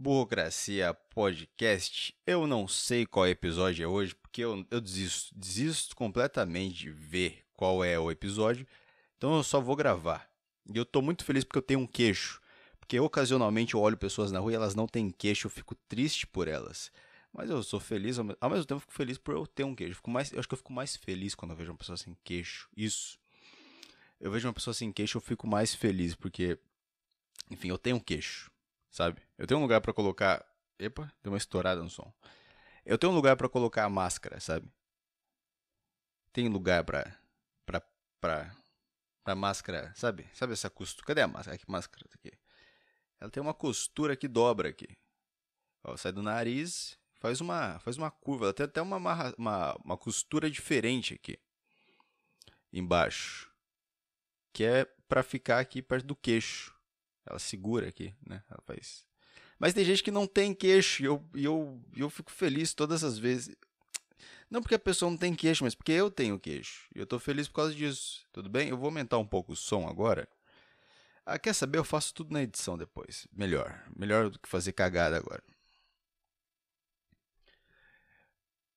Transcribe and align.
Burocracia 0.00 0.94
Podcast. 0.94 2.16
Eu 2.26 2.46
não 2.46 2.66
sei 2.66 3.04
qual 3.04 3.28
episódio 3.28 3.84
é 3.84 3.86
hoje, 3.86 4.14
porque 4.14 4.42
eu, 4.42 4.66
eu 4.70 4.80
desisto, 4.80 5.30
desisto 5.38 5.94
completamente 5.94 6.78
de 6.78 6.90
ver 6.90 7.44
qual 7.52 7.84
é 7.84 7.98
o 7.98 8.10
episódio, 8.10 8.66
então 9.18 9.36
eu 9.36 9.42
só 9.42 9.60
vou 9.60 9.76
gravar. 9.76 10.26
E 10.72 10.78
eu 10.78 10.86
tô 10.86 11.02
muito 11.02 11.22
feliz 11.22 11.44
porque 11.44 11.58
eu 11.58 11.62
tenho 11.62 11.80
um 11.80 11.86
queixo. 11.86 12.40
Porque 12.78 12.98
ocasionalmente 12.98 13.74
eu 13.74 13.80
olho 13.80 13.98
pessoas 13.98 14.32
na 14.32 14.38
rua 14.38 14.52
e 14.52 14.54
elas 14.54 14.74
não 14.74 14.86
têm 14.86 15.10
queixo, 15.10 15.48
eu 15.48 15.50
fico 15.50 15.74
triste 15.86 16.26
por 16.26 16.48
elas. 16.48 16.90
Mas 17.30 17.50
eu 17.50 17.62
sou 17.62 17.78
feliz, 17.78 18.18
ao 18.18 18.24
mesmo 18.24 18.64
tempo 18.64 18.76
eu 18.76 18.80
fico 18.80 18.94
feliz 18.94 19.18
por 19.18 19.34
eu 19.34 19.46
ter 19.46 19.64
um 19.64 19.74
queixo. 19.74 19.92
Eu, 19.92 19.96
fico 19.96 20.10
mais, 20.10 20.32
eu 20.32 20.38
acho 20.38 20.48
que 20.48 20.54
eu 20.54 20.58
fico 20.58 20.72
mais 20.72 20.96
feliz 20.96 21.34
quando 21.34 21.50
eu 21.50 21.56
vejo 21.58 21.72
uma 21.72 21.78
pessoa 21.78 21.98
sem 21.98 22.16
queixo. 22.24 22.70
Isso. 22.74 23.18
Eu 24.18 24.30
vejo 24.30 24.48
uma 24.48 24.54
pessoa 24.54 24.72
sem 24.72 24.90
queixo, 24.90 25.18
eu 25.18 25.22
fico 25.22 25.46
mais 25.46 25.74
feliz, 25.74 26.14
porque, 26.14 26.58
enfim, 27.50 27.68
eu 27.68 27.76
tenho 27.76 27.96
um 27.96 28.00
queixo 28.00 28.50
sabe? 28.90 29.22
Eu 29.38 29.46
tenho 29.46 29.58
um 29.58 29.62
lugar 29.62 29.80
para 29.80 29.92
colocar. 29.92 30.44
Epa, 30.78 31.12
deu 31.22 31.32
uma 31.32 31.38
estourada 31.38 31.82
no 31.82 31.90
som. 31.90 32.12
Eu 32.84 32.98
tenho 32.98 33.12
um 33.12 33.16
lugar 33.16 33.36
para 33.36 33.48
colocar 33.48 33.84
a 33.84 33.88
máscara, 33.88 34.40
sabe? 34.40 34.70
Tem 36.32 36.48
lugar 36.48 36.84
pra. 36.84 37.04
pra. 37.64 37.82
pra. 38.20 38.56
pra 39.22 39.34
máscara, 39.34 39.92
sabe? 39.96 40.28
Sabe 40.34 40.52
essa 40.52 40.70
costura? 40.70 41.06
Cadê 41.06 41.22
a 41.22 41.28
máscara? 41.28 41.58
Que 41.58 41.70
máscara 41.70 42.06
tá 42.08 42.16
aqui? 42.16 42.36
Ela 43.20 43.30
tem 43.30 43.42
uma 43.42 43.54
costura 43.54 44.16
que 44.16 44.26
dobra 44.26 44.68
aqui. 44.70 44.96
Ó, 45.84 45.96
sai 45.96 46.12
do 46.12 46.22
nariz, 46.22 46.98
faz 47.20 47.40
uma, 47.40 47.78
faz 47.80 47.96
uma 47.96 48.10
curva. 48.10 48.46
Ela 48.46 48.54
tem 48.54 48.64
até 48.64 48.80
uma, 48.80 48.96
uma, 49.36 49.76
uma 49.84 49.96
costura 49.96 50.50
diferente 50.50 51.14
aqui. 51.14 51.38
Embaixo. 52.72 53.50
Que 54.52 54.64
é 54.64 54.84
pra 55.08 55.22
ficar 55.22 55.58
aqui 55.58 55.82
perto 55.82 56.06
do 56.06 56.16
queixo. 56.16 56.79
Ela 57.26 57.38
segura 57.38 57.88
aqui, 57.88 58.14
né? 58.26 58.42
Ela 58.50 58.62
faz. 58.66 59.04
Mas 59.58 59.74
tem 59.74 59.84
gente 59.84 60.02
que 60.02 60.10
não 60.10 60.26
tem 60.26 60.54
queixo 60.54 61.02
e 61.02 61.06
eu, 61.06 61.24
e 61.34 61.44
eu, 61.44 61.80
eu 61.94 62.08
fico 62.08 62.30
feliz 62.30 62.72
todas 62.72 63.04
as 63.04 63.18
vezes. 63.18 63.54
Não 64.50 64.60
porque 64.60 64.74
a 64.74 64.78
pessoa 64.78 65.10
não 65.10 65.18
tem 65.18 65.34
queixo, 65.34 65.62
mas 65.62 65.74
porque 65.74 65.92
eu 65.92 66.10
tenho 66.10 66.40
queixo. 66.40 66.88
E 66.94 66.98
eu 66.98 67.06
tô 67.06 67.18
feliz 67.18 67.46
por 67.46 67.54
causa 67.54 67.74
disso. 67.74 68.26
Tudo 68.32 68.48
bem? 68.48 68.68
Eu 68.68 68.76
vou 68.76 68.86
aumentar 68.86 69.18
um 69.18 69.26
pouco 69.26 69.52
o 69.52 69.56
som 69.56 69.86
agora. 69.86 70.28
Ah, 71.24 71.38
quer 71.38 71.52
saber? 71.52 71.78
Eu 71.78 71.84
faço 71.84 72.12
tudo 72.14 72.32
na 72.32 72.42
edição 72.42 72.76
depois. 72.76 73.28
Melhor. 73.32 73.84
Melhor 73.94 74.30
do 74.30 74.38
que 74.38 74.48
fazer 74.48 74.72
cagada 74.72 75.16
agora. 75.16 75.44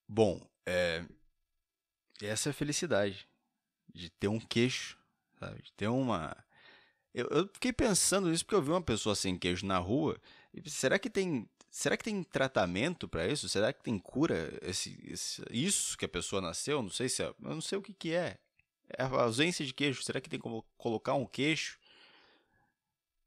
Bom, 0.08 0.46
é... 0.66 1.04
essa 2.22 2.50
é 2.50 2.52
a 2.52 2.54
felicidade. 2.54 3.28
De 3.92 4.10
ter 4.10 4.28
um 4.28 4.40
queixo, 4.40 5.00
sabe? 5.40 5.62
De 5.64 5.72
ter 5.74 5.88
uma 5.88 6.36
eu, 7.14 7.28
eu, 7.28 7.50
fiquei 7.54 7.72
pensando 7.72 8.30
nisso 8.30 8.44
porque 8.46 8.56
eu 8.56 8.62
vi 8.62 8.72
uma 8.72 8.82
pessoa 8.82 9.16
sem 9.16 9.38
queijo 9.38 9.66
na 9.66 9.78
rua. 9.78 10.20
E 10.54 10.70
será 10.70 10.98
que 10.98 11.10
tem, 11.10 11.48
será 11.70 11.96
que 11.96 12.04
tem 12.04 12.24
tratamento 12.24 13.08
para 13.08 13.28
isso? 13.28 13.48
Será 13.48 13.72
que 13.72 13.84
tem 13.84 14.00
cura 14.00 14.58
esse, 14.62 15.00
esse, 15.06 15.44
isso 15.52 15.98
que 15.98 16.06
a 16.06 16.10
pessoa 16.10 16.42
nasceu? 16.42 16.82
Não 16.82 16.90
sei 16.90 17.10
se 17.10 17.24
é, 17.24 17.28
eu 17.28 17.36
não 17.40 17.62
sei 17.62 17.78
o 17.78 17.82
que 17.82 17.94
que 17.94 18.14
é. 18.14 18.38
É 18.90 19.04
a 19.04 19.08
ausência 19.08 19.66
de 19.66 19.74
queijo. 19.74 20.04
Será 20.04 20.20
que 20.20 20.30
tem 20.30 20.40
como 20.40 20.66
colocar 20.78 21.14
um 21.14 21.26
queixo 21.26 21.80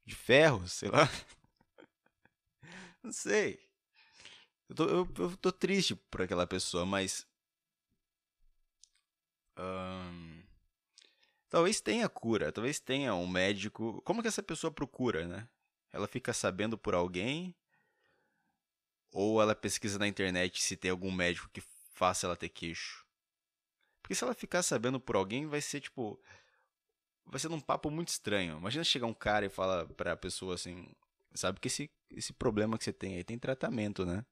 de 0.05 0.15
ferro, 0.15 0.67
sei 0.67 0.89
lá? 0.89 1.09
não 3.03 3.11
sei. 3.11 3.59
Eu 4.69 4.75
tô, 4.75 4.83
eu, 4.83 5.09
eu 5.19 5.37
tô 5.37 5.51
triste 5.51 5.95
por 5.95 6.21
aquela 6.21 6.45
pessoa, 6.45 6.85
mas 6.85 7.25
um... 9.57 10.26
Talvez 11.49 11.79
tenha 11.79 12.09
cura, 12.09 12.51
talvez 12.51 12.79
tenha 12.79 13.15
um 13.15 13.27
médico. 13.27 14.01
Como 14.03 14.21
que 14.21 14.27
essa 14.27 14.43
pessoa 14.43 14.71
procura, 14.71 15.27
né? 15.27 15.47
Ela 15.93 16.07
fica 16.07 16.33
sabendo 16.33 16.77
por 16.77 16.93
alguém? 16.93 17.55
Ou 19.11 19.41
ela 19.41 19.55
pesquisa 19.55 19.97
na 19.97 20.07
internet 20.07 20.61
se 20.61 20.75
tem 20.75 20.91
algum 20.91 21.11
médico 21.11 21.49
que 21.49 21.61
faça 21.93 22.27
ela 22.27 22.35
ter 22.35 22.49
queixo? 22.49 23.05
Porque 24.01 24.13
se 24.13 24.23
ela 24.23 24.33
ficar 24.33 24.61
sabendo 24.61 24.99
por 24.99 25.15
alguém, 25.15 25.47
vai 25.47 25.61
ser 25.61 25.81
tipo. 25.81 26.21
Vai 27.25 27.39
ser 27.39 27.49
num 27.49 27.59
papo 27.59 27.89
muito 27.89 28.09
estranho. 28.09 28.57
Imagina 28.57 28.83
chegar 28.83 29.07
um 29.07 29.13
cara 29.13 29.45
e 29.45 29.49
falar 29.49 29.85
pra 29.87 30.15
pessoa 30.15 30.55
assim: 30.55 30.93
Sabe 31.33 31.59
que 31.59 31.67
esse, 31.67 31.89
esse 32.09 32.33
problema 32.33 32.77
que 32.77 32.83
você 32.83 32.93
tem 32.93 33.15
aí 33.15 33.23
tem 33.23 33.37
tratamento, 33.37 34.05
né? 34.05 34.25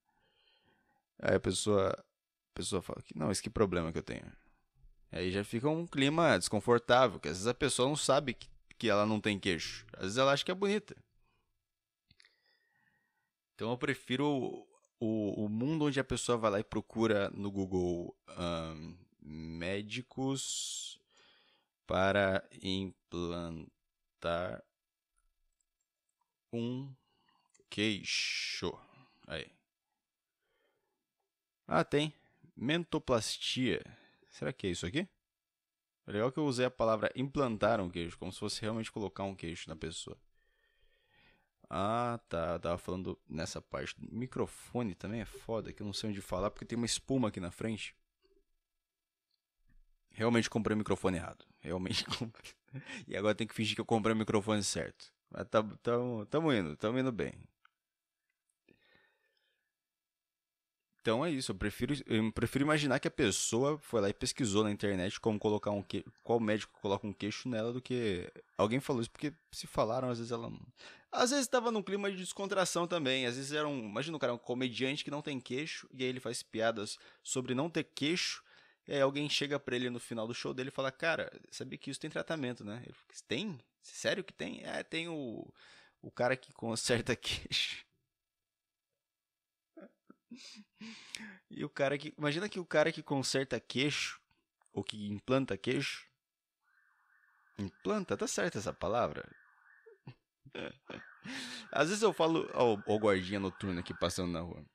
Aí 1.19 1.35
a 1.35 1.39
pessoa. 1.39 1.91
A 1.91 2.53
pessoa 2.53 2.81
fala: 2.81 3.01
Não, 3.13 3.31
esse 3.31 3.41
que 3.41 3.49
problema 3.49 3.91
que 3.91 3.99
eu 3.99 4.03
tenho? 4.03 4.31
Aí 5.11 5.31
já 5.31 5.43
fica 5.43 5.69
um 5.69 5.88
clima 5.88 6.38
desconfortável, 6.38 7.19
que 7.19 7.27
às 7.27 7.38
vezes 7.38 7.47
a 7.47 7.53
pessoa 7.53 7.88
não 7.88 7.95
sabe 7.95 8.33
que, 8.33 8.49
que 8.77 8.89
ela 8.89 9.05
não 9.05 9.21
tem 9.21 9.39
queixo. 9.39 9.85
Às 9.93 10.01
vezes 10.01 10.17
ela 10.17 10.33
acha 10.33 10.43
que 10.43 10.51
é 10.51 10.55
bonita. 10.55 10.95
Então 13.55 13.69
eu 13.71 13.77
prefiro 13.77 14.67
o, 14.99 15.45
o 15.45 15.49
mundo 15.49 15.85
onde 15.85 15.99
a 15.99 16.03
pessoa 16.03 16.38
vai 16.38 16.51
lá 16.51 16.59
e 16.59 16.63
procura 16.63 17.29
no 17.29 17.49
Google 17.49 18.16
um, 18.38 18.97
médicos 19.21 20.99
para 21.87 22.43
implantar 22.61 23.72
um 26.51 26.93
queixo. 27.69 28.77
Aí. 29.27 29.47
Ah, 31.67 31.83
tem. 31.83 32.13
Mentoplastia. 32.55 33.83
Será 34.35 34.51
que 34.51 34.68
é 34.68 34.69
isso 34.69 34.85
aqui? 34.85 35.07
É 36.06 36.12
legal 36.12 36.29
que 36.29 36.38
eu 36.38 36.46
usei 36.46 36.66
a 36.66 36.69
palavra 36.69 37.09
implantar 37.16 37.79
um 37.79 37.90
queijo, 37.90 38.18
como 38.18 38.34
se 38.34 38.40
fosse 38.40 38.62
realmente 38.62 38.91
colocar 38.91 39.23
um 39.23 39.34
queijo 39.34 39.63
na 39.69 39.78
pessoa. 39.78 40.18
Ah, 41.69 42.19
tá. 42.28 42.56
Eu 42.56 42.59
tava 42.59 42.78
falando 42.78 43.18
nessa 43.29 43.62
parte. 43.62 43.96
Microfone 43.97 44.94
também 44.94 45.22
é 45.22 45.25
foda, 45.25 45.72
que 45.72 45.81
eu 45.81 45.85
não 45.85 45.94
sei 45.94 46.09
onde 46.09 46.19
falar, 46.19 46.51
porque 46.51 46.66
tem 46.66 46.75
uma 46.75 46.85
espuma 46.85 47.29
aqui 47.29 47.40
na 47.40 47.50
frente. 47.50 47.96
Realmente 50.09 50.50
comprei 50.50 50.75
o 50.75 50.78
microfone 50.78 51.16
errado. 51.16 51.46
Realmente 51.62 52.03
comprei. 52.19 52.53
E 53.07 53.16
agora 53.16 53.34
tem 53.34 53.47
que 53.47 53.56
fingir 53.56 53.73
que 53.73 53.81
eu 53.81 53.85
comprei 53.85 54.13
o 54.13 54.17
microfone 54.17 54.62
certo. 54.63 55.13
Mas 55.29 55.47
tá, 55.47 55.63
tamo, 55.81 56.25
tamo 56.25 56.52
indo, 56.52 56.75
tamo 56.75 57.00
indo 57.00 57.12
bem. 57.12 57.34
Então 61.05 61.23
é 61.23 61.29
isso, 61.29 61.51
eu 61.51 61.55
prefiro, 61.55 61.93
eu 62.07 62.31
prefiro 62.31 62.63
imaginar 62.63 62.99
que 62.99 63.07
a 63.07 63.11
pessoa 63.11 63.77
foi 63.77 64.01
lá 64.01 64.09
e 64.09 64.13
pesquisou 64.13 64.63
na 64.63 64.71
internet 64.71 65.19
como 65.19 65.38
colocar 65.38 65.69
um 65.69 65.83
que, 65.83 66.03
qual 66.23 66.39
médico 66.39 66.79
coloca 66.81 67.05
um 67.05 67.13
queixo 67.13 67.47
nela 67.47 67.71
do 67.71 67.79
que 67.79 68.27
alguém 68.57 68.79
falou 68.79 69.03
isso, 69.03 69.11
porque 69.11 69.31
se 69.51 69.67
falaram, 69.67 70.09
às 70.09 70.17
vezes 70.17 70.31
ela 70.31 70.49
não. 70.49 70.59
Às 71.11 71.29
vezes 71.29 71.45
estava 71.45 71.71
num 71.71 71.83
clima 71.83 72.09
de 72.09 72.17
descontração 72.17 72.88
também, 72.88 73.27
às 73.27 73.35
vezes 73.35 73.51
era 73.51 73.67
um. 73.67 73.88
Imagina 73.88 74.17
um 74.17 74.19
cara, 74.19 74.33
um 74.33 74.38
comediante 74.39 75.03
que 75.03 75.11
não 75.11 75.21
tem 75.21 75.39
queixo, 75.39 75.88
e 75.93 76.01
aí 76.01 76.09
ele 76.09 76.19
faz 76.19 76.41
piadas 76.41 76.97
sobre 77.22 77.53
não 77.53 77.69
ter 77.69 77.83
queixo, 77.83 78.43
e 78.87 78.93
aí 78.93 79.01
alguém 79.01 79.29
chega 79.29 79.59
pra 79.59 79.75
ele 79.75 79.91
no 79.91 79.99
final 79.99 80.25
do 80.25 80.33
show 80.33 80.55
dele 80.55 80.69
e 80.69 80.72
fala, 80.72 80.91
cara, 80.91 81.31
sabia 81.51 81.77
que 81.77 81.91
isso 81.91 81.99
tem 81.99 82.09
tratamento, 82.09 82.66
né? 82.66 82.81
Ele 82.83 82.93
fala, 82.93 83.07
tem? 83.27 83.59
Sério 83.79 84.23
que 84.23 84.33
tem? 84.33 84.63
É, 84.63 84.81
tem 84.81 85.07
o, 85.07 85.47
o 86.01 86.09
cara 86.09 86.35
que 86.35 86.51
conserta 86.51 87.13
queixo. 87.16 87.84
E 91.50 91.63
o 91.63 91.69
cara 91.69 91.97
que. 91.97 92.13
Imagina 92.18 92.50
que 92.50 92.59
o 92.59 92.66
cara 92.66 92.91
que 92.91 93.03
conserta 93.03 93.59
queixo, 93.59 94.19
ou 94.73 94.84
que 94.84 95.07
implanta 95.07 95.57
queixo. 95.57 96.07
Implanta? 97.57 98.18
Tá 98.18 98.28
certa 98.28 98.57
essa 98.57 98.73
palavra? 98.73 99.29
Às 101.72 101.90
vezes 101.90 102.03
eu 102.03 102.13
falo. 102.13 102.50
Ó, 102.53 102.78
o 102.85 103.00
guardinha 103.00 103.40
noturno 103.40 103.79
aqui 103.79 103.94
passando 103.94 104.31
na 104.31 104.41
rua. 104.41 104.66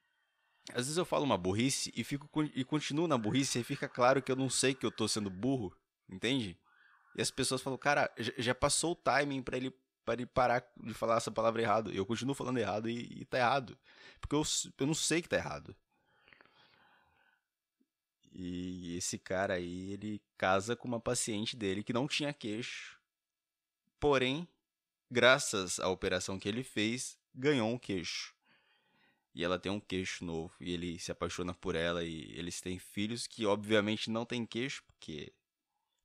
Às 0.71 0.87
vezes 0.87 0.97
eu 0.97 1.05
falo 1.05 1.25
uma 1.25 1.39
burrice 1.39 1.93
e 1.97 2.05
fico 2.05 2.29
e 2.55 2.65
continuo 2.65 3.09
na 3.09 3.19
burrice 3.19 3.59
e 3.59 3.65
fica 3.65 3.89
claro 3.89 4.23
que 4.23 4.31
eu 4.31 4.37
não 4.37 4.49
sei 4.49 4.75
que 4.75 4.87
eu 4.87 4.91
tô 4.91 5.09
sendo 5.09 5.29
burro, 5.29 5.77
entende? 6.09 6.59
E 7.17 7.23
as 7.23 7.31
pessoas 7.31 7.61
falam, 7.61 7.79
cara, 7.79 8.13
já 8.39 8.55
passou 8.55 8.93
o 8.93 8.97
timing 8.97 9.43
para 9.43 9.57
ele 9.57 9.75
para 10.05 10.15
ele 10.15 10.27
parar 10.27 10.65
de 10.83 10.95
falar 10.95 11.17
essa 11.17 11.31
palavra 11.31 11.63
errado. 11.63 11.93
Eu 11.93 12.07
continuo 12.07 12.35
falando 12.35 12.59
errado 12.59 12.89
e, 12.89 13.21
e 13.21 13.25
tá 13.25 13.39
errado. 13.39 13.79
Porque 14.21 14.35
eu, 14.35 14.43
eu 14.79 14.87
não 14.87 14.95
sei 14.95 15.23
que 15.23 15.29
tá 15.29 15.37
errado. 15.37 15.75
E 18.33 18.97
esse 18.97 19.19
cara 19.19 19.55
aí, 19.55 19.93
ele 19.93 20.23
casa 20.39 20.77
com 20.77 20.87
uma 20.87 21.01
paciente 21.01 21.57
dele 21.57 21.83
que 21.83 21.93
não 21.93 22.07
tinha 22.07 22.33
queixo. 22.33 22.99
Porém, 23.99 24.49
graças 25.11 25.81
à 25.81 25.89
operação 25.89 26.39
que 26.39 26.49
ele 26.49 26.63
fez, 26.63 27.19
ganhou 27.35 27.69
um 27.69 27.79
queixo. 27.79 28.35
E 29.35 29.45
ela 29.45 29.59
tem 29.59 29.71
um 29.71 29.81
queixo 29.81 30.25
novo. 30.25 30.55
E 30.61 30.73
ele 30.73 30.99
se 30.99 31.13
apaixona 31.13 31.55
por 31.55 31.75
ela. 31.75 32.05
E 32.05 32.33
eles 32.37 32.61
têm 32.61 32.79
filhos 32.79 33.27
que, 33.27 33.47
obviamente, 33.47 34.11
não 34.11 34.25
têm 34.25 34.47
queixo, 34.47 34.83
porque. 34.85 35.33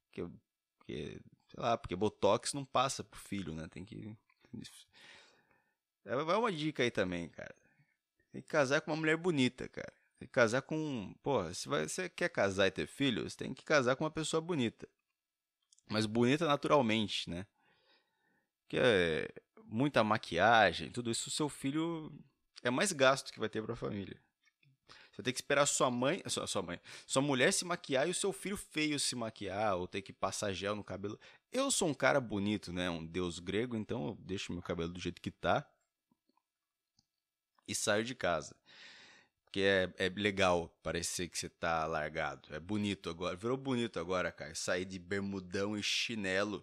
Porque, 0.07 0.29
porque 0.77 1.21
sei 1.55 1.63
lá, 1.63 1.77
porque 1.77 1.95
Botox 1.95 2.53
não 2.53 2.65
passa 2.65 3.03
pro 3.03 3.19
filho, 3.19 3.53
né? 3.53 3.67
Tem 3.69 3.85
que. 3.85 4.15
É, 6.03 6.15
vai 6.15 6.35
uma 6.35 6.51
dica 6.51 6.83
aí 6.83 6.91
também, 6.91 7.29
cara. 7.29 7.55
Tem 8.31 8.41
que 8.41 8.47
casar 8.47 8.81
com 8.81 8.91
uma 8.91 8.97
mulher 8.97 9.15
bonita, 9.15 9.67
cara. 9.69 9.93
Tem 10.19 10.27
que 10.27 10.33
casar 10.33 10.61
com. 10.61 11.15
Porra, 11.23 11.53
se 11.53 11.67
você 11.67 12.09
quer 12.09 12.29
casar 12.29 12.67
e 12.67 12.71
ter 12.71 12.87
filhos, 12.87 13.35
tem 13.35 13.53
que 13.53 13.63
casar 13.63 13.95
com 13.95 14.03
uma 14.03 14.11
pessoa 14.11 14.41
bonita. 14.41 14.87
Mas 15.89 16.05
bonita 16.05 16.45
naturalmente, 16.45 17.29
né? 17.29 17.45
Que 18.67 18.77
é 18.77 19.29
muita 19.63 20.03
maquiagem, 20.03 20.91
tudo 20.91 21.09
isso, 21.09 21.31
seu 21.31 21.47
filho. 21.47 22.11
é 22.63 22.69
mais 22.69 22.91
gasto 22.91 23.31
que 23.31 23.39
vai 23.39 23.49
ter 23.49 23.61
para 23.63 23.73
a 23.73 23.77
família. 23.77 24.19
Você 25.15 25.23
tem 25.23 25.33
que 25.33 25.39
esperar 25.39 25.65
sua 25.65 25.89
mãe, 25.89 26.21
sua, 26.27 26.45
sua 26.45 26.61
mãe, 26.61 26.79
sua 27.07 27.21
mulher 27.21 27.53
se 27.53 27.63
maquiar 27.63 28.05
e 28.05 28.11
o 28.11 28.13
seu 28.13 28.33
filho 28.33 28.57
feio 28.57 28.99
se 28.99 29.15
maquiar, 29.15 29.77
ou 29.77 29.87
ter 29.87 30.01
que 30.01 30.11
passar 30.11 30.51
gel 30.51 30.75
no 30.75 30.83
cabelo. 30.83 31.17
Eu 31.55 31.71
sou 31.71 31.87
um 31.87 31.93
cara 31.93 32.19
bonito, 32.19 32.73
né? 32.73 32.89
Um 32.89 33.05
deus 33.05 33.39
grego, 33.39 33.77
então 33.77 34.07
eu 34.07 34.17
deixo 34.19 34.51
meu 34.51 34.61
cabelo 34.61 34.91
do 34.91 34.99
jeito 34.99 35.21
que 35.21 35.31
tá 35.31 35.65
e 37.65 37.73
saio 37.73 38.03
de 38.03 38.13
casa. 38.13 38.53
Porque 39.45 39.61
é, 39.61 39.93
é 39.97 40.09
legal 40.09 40.67
parecer 40.83 41.29
que 41.29 41.37
você 41.37 41.47
tá 41.47 41.85
largado. 41.85 42.53
É 42.53 42.59
bonito 42.59 43.09
agora. 43.09 43.37
Virou 43.37 43.55
bonito 43.55 43.97
agora, 43.97 44.33
cara. 44.33 44.53
Sair 44.53 44.83
de 44.83 44.99
bermudão 44.99 45.77
e 45.77 45.81
chinelo 45.81 46.61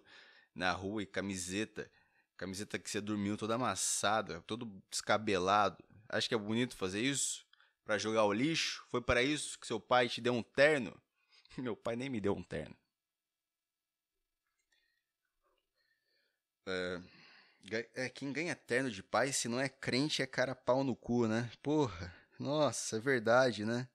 na 0.53 0.71
rua 0.71 1.01
e 1.01 1.07
camiseta. 1.07 1.89
Camiseta 2.37 2.77
que 2.77 2.87
você 2.87 3.01
dormiu 3.01 3.35
toda 3.35 3.55
amassada, 3.55 4.41
todo 4.41 4.71
descabelado. 4.91 5.83
Acho 6.07 6.29
que 6.29 6.35
é 6.35 6.37
bonito 6.37 6.75
fazer 6.75 7.01
isso? 7.01 7.43
para 7.83 7.97
jogar 7.97 8.25
o 8.25 8.31
lixo? 8.31 8.85
Foi 8.89 9.01
para 9.01 9.23
isso 9.23 9.59
que 9.59 9.67
seu 9.67 9.79
pai 9.79 10.07
te 10.07 10.21
deu 10.21 10.33
um 10.33 10.43
terno? 10.43 10.95
Meu 11.57 11.75
pai 11.75 11.95
nem 11.95 12.09
me 12.09 12.21
deu 12.21 12.35
um 12.35 12.43
terno. 12.43 12.75
É, 16.65 17.01
é, 17.95 18.09
quem 18.09 18.31
ganha 18.31 18.55
terno 18.55 18.89
de 18.89 19.01
pai, 19.01 19.31
se 19.31 19.47
não 19.47 19.59
é 19.59 19.69
crente, 19.69 20.21
é 20.21 20.25
cara 20.25 20.55
pau 20.55 20.83
no 20.83 20.95
cu, 20.95 21.27
né? 21.27 21.49
Porra, 21.61 22.13
nossa, 22.39 22.97
é 22.97 22.99
verdade, 22.99 23.65
né? 23.65 23.87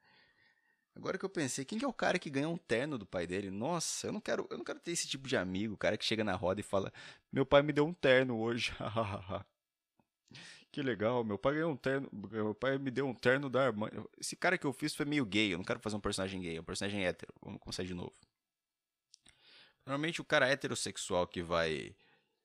Agora 0.95 1.17
que 1.17 1.25
eu 1.25 1.29
pensei, 1.29 1.65
quem 1.65 1.79
que 1.79 1.85
é 1.85 1.89
o 1.89 1.93
cara 1.93 2.19
que 2.19 2.29
ganha 2.29 2.49
um 2.49 2.57
terno 2.57 2.99
do 2.99 3.07
pai 3.07 3.27
dele? 3.27 3.51
Nossa, 3.51 4.09
eu 4.09 4.13
não 4.13 4.21
quero, 4.21 4.47
eu 4.51 4.59
não 4.59 4.65
quero 4.65 4.81
ter 4.81 4.91
esse 4.91 5.07
tipo 5.07 5.29
de 5.29 5.37
amigo, 5.37 5.75
o 5.75 5.79
cara 5.79 5.97
que 5.97 6.05
chega 6.05 6.25
na 6.25 6.35
roda 6.35 6.61
e 6.61 6.65
fala: 6.65 6.93
"Meu 7.33 7.47
pai 7.47 7.63
me 7.63 7.73
deu 7.73 7.87
um 7.87 7.95
terno 7.95 8.39
hoje". 8.39 8.73
Que 10.71 10.83
legal, 10.83 11.25
meu 11.25 11.39
pai 11.39 11.55
ganhou 11.55 11.73
um 11.73 11.77
terno. 11.77 12.09
Meu 12.13 12.55
pai 12.55 12.79
me 12.79 12.91
deu 12.91 13.07
um 13.09 13.15
terno 13.15 13.49
da 13.49 13.65
irmã. 13.65 13.89
Esse 14.19 14.37
cara 14.37 14.59
que 14.59 14.67
eu 14.67 14.73
fiz 14.73 14.95
foi 14.95 15.07
meio 15.07 15.25
gay. 15.25 15.53
Eu 15.53 15.59
não 15.59 15.65
quero 15.65 15.81
fazer 15.81 15.97
um 15.97 16.01
personagem 16.01 16.41
gay, 16.41 16.57
é 16.57 16.61
um 16.61 16.65
personagem 16.65 17.07
hétero. 17.07 17.33
Vamos 17.43 17.61
começar 17.61 17.85
de 17.85 17.95
novo. 17.95 18.13
Normalmente 19.87 20.21
o 20.21 20.25
cara 20.25 20.47
heterossexual 20.47 21.27
que 21.27 21.43
vai 21.43 21.97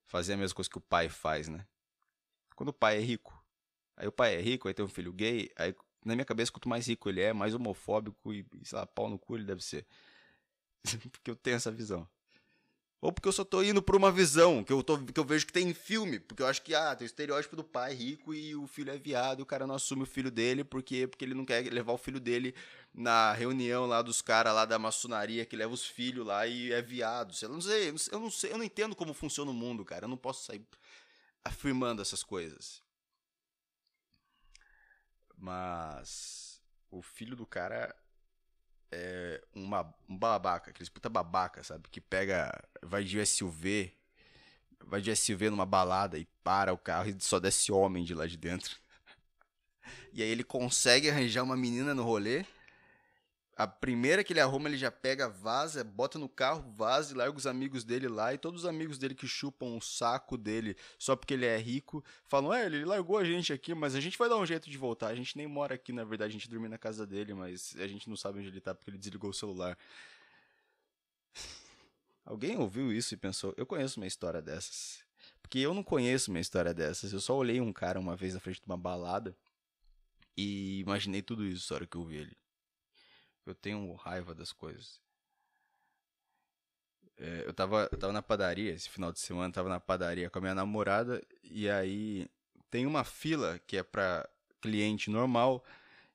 fazer 0.06 0.34
a 0.34 0.38
mesma 0.38 0.56
coisa 0.56 0.70
que 0.70 0.78
o 0.78 0.82
pai 0.82 1.10
faz, 1.10 1.48
né? 1.48 1.66
Quando 2.56 2.70
o 2.70 2.74
pai 2.74 2.98
é 2.98 3.02
rico. 3.02 3.44
Aí 3.96 4.08
o 4.08 4.12
pai 4.12 4.36
é 4.36 4.42
rico, 4.42 4.68
aí 4.68 4.74
tem 4.74 4.86
um 4.86 4.90
filho 4.90 5.14
gay. 5.14 5.50
Aí 5.56 5.76
na 6.06 6.16
minha 6.16 6.26
cabeça, 6.26 6.52
quanto 6.52 6.70
mais 6.70 6.88
rico 6.88 7.10
ele 7.10 7.22
é, 7.22 7.34
mais 7.34 7.54
homofóbico 7.54 8.34
e, 8.34 8.46
sei 8.64 8.78
lá, 8.78 8.86
pau 8.86 9.10
no 9.10 9.18
cu 9.18 9.36
ele 9.36 9.46
deve 9.46 9.64
ser. 9.64 9.86
Porque 11.12 11.32
eu 11.32 11.36
tenho 11.36 11.56
essa 11.56 11.72
visão. 11.72 12.08
Ou 13.04 13.12
porque 13.12 13.28
eu 13.28 13.34
só 13.34 13.44
tô 13.44 13.62
indo 13.62 13.84
por 13.84 13.98
uma 13.98 14.10
visão 14.10 14.64
que 14.64 14.72
eu, 14.72 14.82
tô, 14.82 14.98
que 14.98 15.20
eu 15.20 15.26
vejo 15.26 15.46
que 15.46 15.52
tem 15.52 15.68
em 15.68 15.74
filme. 15.74 16.22
Porque 16.22 16.42
eu 16.42 16.48
acho 16.48 16.62
que, 16.62 16.74
ah, 16.74 16.96
tem 16.96 17.04
o 17.04 17.06
estereótipo 17.06 17.54
do 17.54 17.64
pai 17.64 17.94
rico 17.94 18.34
e 18.34 18.56
o 18.56 18.66
filho 18.66 18.94
é 18.94 18.98
viado 18.98 19.40
e 19.40 19.44
o 19.44 19.46
cara 19.46 19.68
não 19.68 19.76
assume 19.76 20.04
o 20.04 20.06
filho 20.06 20.32
dele 20.32 20.64
porque, 20.64 21.06
porque 21.06 21.26
ele 21.26 21.34
não 21.34 21.44
quer 21.44 21.62
levar 21.70 21.92
o 21.92 21.98
filho 21.98 22.18
dele 22.18 22.56
na 22.94 23.34
reunião 23.34 23.86
lá 23.86 24.02
dos 24.02 24.22
caras 24.22 24.54
lá 24.56 24.64
da 24.64 24.80
maçonaria 24.80 25.46
que 25.46 25.54
leva 25.54 25.74
os 25.74 25.86
filhos 25.86 26.26
lá 26.26 26.48
e 26.48 26.72
é 26.72 26.82
viado. 26.82 27.36
Eu 27.42 27.50
não 27.50 27.60
sei, 27.60 27.90
eu 28.10 28.20
não 28.22 28.32
sei, 28.32 28.54
eu 28.54 28.58
não 28.58 28.64
entendo 28.64 28.96
como 28.96 29.14
funciona 29.14 29.52
o 29.52 29.54
mundo, 29.54 29.84
cara. 29.84 30.06
Eu 30.06 30.10
não 30.10 30.16
posso 30.16 30.46
sair 30.46 30.66
afirmando 31.44 32.02
essas 32.02 32.24
coisas. 32.24 32.82
Mas 35.38 36.62
o 36.90 37.02
filho 37.02 37.36
do 37.36 37.46
cara 37.46 37.94
é, 38.94 39.42
uma, 39.56 39.94
um 40.07 40.16
babaca, 40.16 40.69
aqueles 40.69 40.90
puta 40.90 41.10
babaca, 41.10 41.63
sabe? 41.63 41.90
Que 41.90 42.00
pega, 42.00 42.51
vai 42.81 43.04
de 43.04 43.19
SUV, 43.25 43.92
vai 44.86 45.01
de 45.01 45.16
SUV 45.16 45.50
numa 45.50 45.66
balada 45.66 46.18
e 46.18 46.28
para 46.44 46.72
o 46.72 46.78
carro 46.78 47.10
e 47.10 47.16
só 47.19 47.40
desce 47.40 47.72
homem 47.72 48.04
de 48.04 48.13
lá 48.13 48.28
de 48.28 48.38
dentro. 48.38 48.78
E 50.16 50.22
aí 50.22 50.30
ele 50.30 50.44
consegue 50.44 51.10
arranjar 51.10 51.42
uma 51.44 51.57
menina 51.57 51.94
no 51.95 52.04
rolê 52.04 52.45
a 53.56 53.68
primeira 53.68 54.24
que 54.24 54.34
ele 54.34 54.40
arruma, 54.40 54.68
ele 54.68 54.78
já 54.78 54.92
pega, 54.92 55.30
vaza, 55.30 55.84
bota 55.84 56.18
no 56.18 56.28
carro, 56.28 56.72
vaza 56.72 57.14
e 57.14 57.18
larga 57.18 57.38
os 57.38 57.46
amigos 57.46 57.84
dele 57.84 58.08
lá. 58.08 58.34
E 58.34 58.38
todos 58.38 58.64
os 58.64 58.68
amigos 58.68 58.98
dele 58.98 59.14
que 59.14 59.28
chupam 59.28 59.76
o 59.78 59.82
saco 59.82 60.38
dele 60.38 60.76
só 60.98 61.16
porque 61.16 61.36
ele 61.36 61.46
é 61.46 61.58
rico 61.58 62.04
falam: 62.26 62.52
É, 62.52 62.66
ele 62.66 62.84
largou 62.84 63.18
a 63.18 63.24
gente 63.24 63.54
aqui, 63.54 63.74
mas 63.76 63.94
a 63.96 64.00
gente 64.00 64.18
vai 64.18 64.28
dar 64.28 64.38
um 64.38 64.46
jeito 64.46 64.70
de 64.70 64.78
voltar. 64.78 65.08
A 65.08 65.16
gente 65.16 65.38
nem 65.38 65.46
mora 65.46 65.76
aqui, 65.76 65.94
na 65.94 66.04
verdade, 66.04 66.30
a 66.30 66.34
gente 66.34 66.50
dorme 66.50 66.68
na 66.68 66.78
casa 66.78 67.06
dele, 67.06 67.34
mas 67.34 67.76
a 67.78 67.88
gente 67.88 68.10
não 68.10 68.18
sabe 68.18 68.40
onde 68.40 68.48
ele 68.48 68.62
tá 68.62 68.74
porque 68.74 68.90
ele 68.90 68.98
desligou 68.98 69.30
o 69.30 69.34
celular. 69.34 69.78
Alguém 72.26 72.58
ouviu 72.58 72.92
isso 72.92 73.14
e 73.14 73.18
pensou: 73.18 73.54
Eu 73.56 73.66
conheço 73.66 74.00
uma 74.00 74.08
história 74.08 74.42
dessas. 74.42 75.04
Porque 75.42 75.60
eu 75.60 75.74
não 75.74 75.84
conheço 75.84 76.32
uma 76.32 76.40
história 76.40 76.74
dessas. 76.74 77.14
Eu 77.14 77.20
só 77.20 77.36
olhei 77.36 77.62
um 77.62 77.72
cara 77.72 78.00
uma 78.00 78.16
vez 78.16 78.34
na 78.34 78.40
frente 78.40 78.60
de 78.60 78.66
uma 78.66 78.78
balada 78.78 79.36
e 80.36 80.80
imaginei 80.80 81.22
tudo 81.22 81.46
isso 81.46 81.72
na 81.72 81.76
hora 81.76 81.86
que 81.86 81.96
eu 81.96 82.04
vi 82.04 82.16
ele. 82.16 82.43
Eu 83.45 83.56
tenho 83.56 83.94
raiva 83.95 84.34
das 84.34 84.51
coisas. 84.51 85.01
É, 87.18 87.44
eu, 87.45 87.54
tava, 87.54 87.88
eu 87.92 87.98
tava 87.98 88.12
na 88.12 88.22
padaria 88.22 88.74
esse 88.74 88.90
final 88.90 89.12
de 89.12 89.19
semana, 89.19 89.54
tava 89.54 89.69
na 89.69 89.80
padaria 89.80 90.30
com 90.30 90.40
a 90.40 90.42
minha 90.42 90.56
namorada 90.56 91.22
e 91.44 91.69
aí 91.69 92.28
tem 92.69 92.86
uma 92.86 93.04
fila 93.04 93.60
que 93.60 93.78
é 93.78 93.84
para 93.84 94.28
cliente 94.60 95.10
normal 95.10 95.63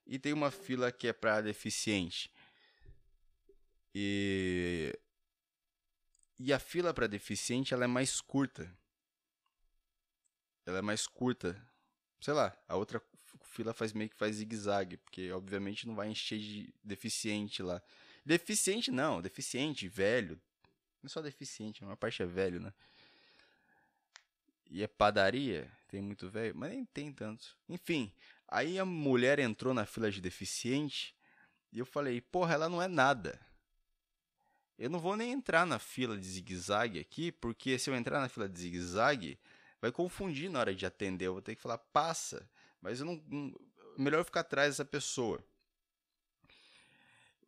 e 0.07 0.19
tem 0.19 0.33
uma 0.33 0.51
fila 0.51 0.91
que 0.91 1.09
é 1.09 1.13
para 1.13 1.41
deficiente. 1.41 2.31
E 3.95 4.99
e 6.39 6.53
a 6.53 6.59
fila 6.59 6.95
para 6.95 7.07
deficiente 7.09 7.75
ela 7.75 7.85
é 7.85 7.89
mais 7.89 8.21
curta. 8.21 8.71
Ela 10.65 10.79
é 10.79 10.83
mais 10.83 11.07
curta. 11.07 11.61
Sei 12.21 12.33
lá, 12.35 12.57
a 12.69 12.77
outra 12.77 13.03
fila 13.49 13.73
faz 13.73 13.93
meio 13.93 14.11
que 14.11 14.17
faz 14.17 14.37
zigue-zague, 14.37 14.97
porque 14.99 15.31
obviamente 15.33 15.87
não 15.87 15.95
vai 15.95 16.09
encher 16.09 16.39
de 16.39 16.73
deficiente 16.83 17.63
lá. 17.63 17.83
Deficiente 18.25 18.91
não, 18.91 19.21
deficiente, 19.21 19.89
velho. 19.89 20.41
Não 21.03 21.07
é 21.07 21.09
só 21.09 21.23
deficiente, 21.23 21.83
uma 21.83 21.97
parte 21.97 22.23
é 22.23 22.27
velho, 22.27 22.61
né? 22.61 22.73
E 24.71 24.83
é 24.83 24.87
padaria, 24.87 25.71
tem 25.89 26.03
muito 26.03 26.29
velho, 26.29 26.55
mas 26.55 26.71
nem 26.71 26.85
tem 26.85 27.13
tanto. 27.13 27.57
Enfim, 27.69 28.13
aí 28.47 28.79
a 28.79 28.85
mulher 28.85 29.39
entrou 29.39 29.73
na 29.73 29.87
fila 29.87 30.11
de 30.11 30.21
deficiente 30.21 31.15
e 31.73 31.79
eu 31.79 31.87
falei, 31.87 32.21
porra, 32.21 32.55
ela 32.55 32.69
não 32.69 32.83
é 32.83 32.89
nada. 32.89 33.41
Eu 34.79 34.89
não 34.91 35.01
vou 35.01 35.17
nem 35.17 35.33
entrar 35.33 35.67
na 35.67 35.79
fila 35.79 36.17
de 36.17 36.27
zigue-zague 36.27 37.01
aqui, 37.01 37.33
porque 37.33 37.79
se 37.79 37.91
eu 37.91 37.97
entrar 37.97 38.21
na 38.21 38.29
fila 38.29 38.49
de 38.49 38.61
zigue-zague, 38.61 39.39
vai 39.81 39.91
confundir 39.91 40.51
na 40.51 40.61
hora 40.61 40.75
de 40.75 40.87
atender. 40.87 41.27
Eu 41.27 41.33
vou 41.33 41.43
ter 41.43 41.57
que 41.57 41.63
falar, 41.63 41.79
passa. 41.79 42.49
Mas 42.81 43.01
eu 43.01 43.07
não, 43.07 43.23
melhor 43.97 44.25
ficar 44.25 44.41
atrás 44.41 44.75
dessa 44.75 44.85
pessoa. 44.85 45.43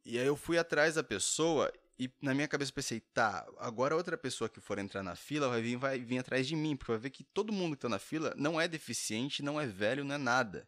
E 0.05 0.19
aí 0.19 0.27
eu 0.27 0.37
fui 0.37 0.59
atrás 0.59 0.95
da 0.95 1.05
pessoa 1.05 1.73
e 1.99 2.11
na 2.23 2.35
minha 2.35 2.49
cabeça 2.49 2.73
pensei, 2.73 3.01
tá, 3.01 3.47
agora 3.59 3.95
outra 3.95 4.17
pessoa 4.17 4.49
que 4.49 4.59
for 4.59 4.79
entrar 4.79 5.03
na 5.03 5.15
fila 5.15 5.51
vai 5.51 5.61
vir, 5.61 5.77
vai 5.77 5.99
vir 5.99 6.19
atrás 6.19 6.49
de 6.49 6.57
mim, 6.57 6.75
porque 6.75 6.93
vai 6.93 6.99
ver 6.99 7.11
que 7.11 7.23
todo 7.23 7.53
mundo 7.53 7.77
que 7.77 7.83
tá 7.83 7.91
na 7.91 7.99
fila 7.99 8.33
não 8.39 8.59
é 8.59 8.67
deficiente, 8.67 9.43
não 9.43 9.61
é 9.61 9.67
velho, 9.67 10.03
não 10.03 10.15
é 10.15 10.19
nada. 10.19 10.67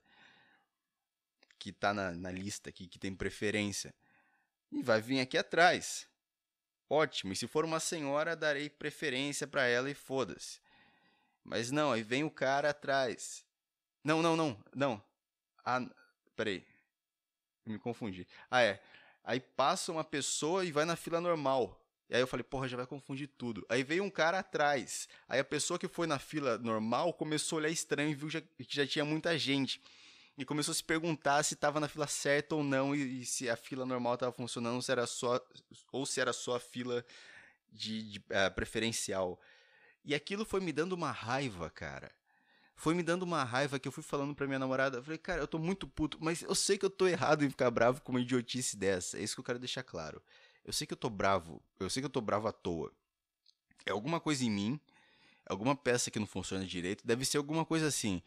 Que 1.58 1.72
tá 1.72 1.94
na, 1.94 2.10
na 2.12 2.30
lista 2.30 2.68
aqui, 2.68 2.86
que 2.86 2.98
tem 2.98 3.14
preferência. 3.14 3.94
E 4.70 4.82
vai 4.82 5.00
vir 5.00 5.20
aqui 5.20 5.38
atrás. 5.38 6.06
Ótimo, 6.88 7.32
e 7.32 7.36
se 7.36 7.46
for 7.46 7.64
uma 7.64 7.80
senhora, 7.80 8.36
darei 8.36 8.68
preferência 8.68 9.46
para 9.46 9.66
ela 9.66 9.90
e 9.90 9.94
foda-se. 9.94 10.60
Mas 11.42 11.70
não, 11.70 11.92
aí 11.92 12.02
vem 12.02 12.24
o 12.24 12.30
cara 12.30 12.68
atrás. 12.68 13.42
Não, 14.04 14.20
não, 14.20 14.36
não, 14.36 14.64
não. 14.74 15.02
Ah, 15.64 15.80
peraí. 16.34 16.64
Me 17.64 17.78
confundi. 17.78 18.26
Ah, 18.50 18.62
é. 18.62 18.82
Aí 19.24 19.38
passa 19.38 19.92
uma 19.92 20.02
pessoa 20.02 20.64
e 20.64 20.72
vai 20.72 20.84
na 20.84 20.96
fila 20.96 21.20
normal. 21.20 21.78
E 22.10 22.14
aí 22.14 22.20
eu 22.20 22.26
falei, 22.26 22.42
porra, 22.42 22.68
já 22.68 22.76
vai 22.76 22.86
confundir 22.86 23.28
tudo. 23.38 23.64
Aí 23.68 23.84
veio 23.84 24.02
um 24.02 24.10
cara 24.10 24.40
atrás. 24.40 25.08
Aí 25.28 25.38
a 25.38 25.44
pessoa 25.44 25.78
que 25.78 25.86
foi 25.86 26.06
na 26.06 26.18
fila 26.18 26.58
normal 26.58 27.14
começou 27.14 27.56
a 27.56 27.60
olhar 27.60 27.70
estranho 27.70 28.10
e 28.10 28.14
viu 28.14 28.28
que 28.28 28.66
já 28.68 28.86
tinha 28.86 29.04
muita 29.04 29.38
gente. 29.38 29.80
E 30.36 30.44
começou 30.44 30.72
a 30.72 30.74
se 30.74 30.82
perguntar 30.82 31.42
se 31.44 31.54
estava 31.54 31.78
na 31.78 31.88
fila 31.88 32.06
certa 32.06 32.56
ou 32.56 32.64
não 32.64 32.94
e, 32.94 33.20
e 33.20 33.24
se 33.24 33.48
a 33.48 33.56
fila 33.56 33.86
normal 33.86 34.14
estava 34.14 34.32
funcionando 34.32 34.82
se 34.82 34.90
era 34.90 35.06
só, 35.06 35.40
ou 35.92 36.04
se 36.04 36.20
era 36.20 36.32
só 36.32 36.56
a 36.56 36.60
fila 36.60 37.04
de, 37.70 38.12
de 38.12 38.18
uh, 38.18 38.52
preferencial. 38.54 39.40
E 40.04 40.14
aquilo 40.14 40.44
foi 40.44 40.60
me 40.60 40.72
dando 40.72 40.94
uma 40.94 41.12
raiva, 41.12 41.70
cara 41.70 42.10
foi 42.82 42.94
me 42.94 43.02
dando 43.04 43.22
uma 43.22 43.44
raiva 43.44 43.78
que 43.78 43.86
eu 43.86 43.92
fui 43.92 44.02
falando 44.02 44.34
pra 44.34 44.44
minha 44.44 44.58
namorada. 44.58 44.98
Eu 44.98 45.04
falei, 45.04 45.16
cara, 45.16 45.40
eu 45.40 45.46
tô 45.46 45.56
muito 45.56 45.86
puto, 45.86 46.18
mas 46.20 46.42
eu 46.42 46.52
sei 46.52 46.76
que 46.76 46.84
eu 46.84 46.90
tô 46.90 47.06
errado 47.06 47.44
em 47.44 47.48
ficar 47.48 47.70
bravo 47.70 48.02
com 48.02 48.10
uma 48.10 48.20
idiotice 48.20 48.76
dessa. 48.76 49.18
É 49.18 49.22
isso 49.22 49.36
que 49.36 49.40
eu 49.40 49.44
quero 49.44 49.60
deixar 49.60 49.84
claro. 49.84 50.20
Eu 50.64 50.72
sei 50.72 50.84
que 50.84 50.92
eu 50.92 50.96
tô 50.96 51.08
bravo, 51.08 51.62
eu 51.78 51.88
sei 51.88 52.02
que 52.02 52.06
eu 52.06 52.10
tô 52.10 52.20
bravo 52.20 52.48
à 52.48 52.52
toa. 52.52 52.90
É 53.86 53.92
alguma 53.92 54.18
coisa 54.18 54.44
em 54.44 54.50
mim, 54.50 54.80
alguma 55.46 55.76
peça 55.76 56.10
que 56.10 56.18
não 56.18 56.26
funciona 56.26 56.66
direito, 56.66 57.06
deve 57.06 57.24
ser 57.24 57.38
alguma 57.38 57.64
coisa 57.64 57.86
assim. 57.86 58.20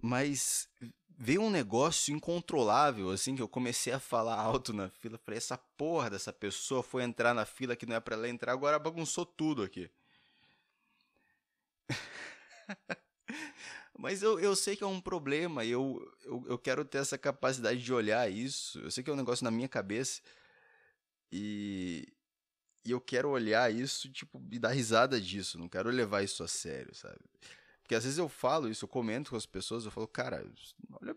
Mas 0.00 0.68
veio 1.16 1.42
um 1.42 1.50
negócio 1.50 2.12
incontrolável, 2.12 3.10
assim, 3.10 3.36
que 3.36 3.42
eu 3.42 3.48
comecei 3.48 3.92
a 3.92 4.00
falar 4.00 4.34
alto 4.34 4.72
na 4.72 4.88
fila. 4.88 5.16
Falei, 5.16 5.38
essa 5.38 5.56
porra 5.56 6.10
dessa 6.10 6.32
pessoa 6.32 6.82
foi 6.82 7.04
entrar 7.04 7.32
na 7.34 7.44
fila 7.44 7.76
que 7.76 7.86
não 7.86 7.94
é 7.94 8.00
pra 8.00 8.16
ela 8.16 8.28
entrar, 8.28 8.50
agora 8.50 8.80
bagunçou 8.80 9.24
tudo 9.24 9.62
aqui. 9.62 9.88
Mas 13.98 14.22
eu, 14.22 14.40
eu 14.40 14.56
sei 14.56 14.74
que 14.74 14.82
é 14.82 14.86
um 14.86 15.00
problema, 15.00 15.64
eu, 15.64 16.00
eu, 16.24 16.44
eu 16.48 16.58
quero 16.58 16.84
ter 16.84 16.98
essa 16.98 17.18
capacidade 17.18 17.82
de 17.82 17.92
olhar 17.92 18.30
isso. 18.30 18.78
Eu 18.80 18.90
sei 18.90 19.04
que 19.04 19.10
é 19.10 19.12
um 19.12 19.16
negócio 19.16 19.44
na 19.44 19.50
minha 19.50 19.68
cabeça. 19.68 20.22
E, 21.30 22.08
e 22.84 22.90
eu 22.90 23.00
quero 23.00 23.28
olhar 23.28 23.72
isso, 23.72 24.10
tipo, 24.10 24.42
e 24.50 24.58
dar 24.58 24.70
risada 24.70 25.20
disso. 25.20 25.58
Não 25.58 25.68
quero 25.68 25.90
levar 25.90 26.22
isso 26.22 26.42
a 26.42 26.48
sério, 26.48 26.94
sabe? 26.94 27.20
Porque 27.82 27.94
às 27.94 28.04
vezes 28.04 28.18
eu 28.18 28.28
falo 28.28 28.68
isso, 28.68 28.84
eu 28.84 28.88
comento 28.88 29.30
com 29.30 29.36
as 29.36 29.46
pessoas, 29.46 29.84
eu 29.84 29.90
falo, 29.90 30.08
cara, 30.08 30.44
olha, 31.00 31.16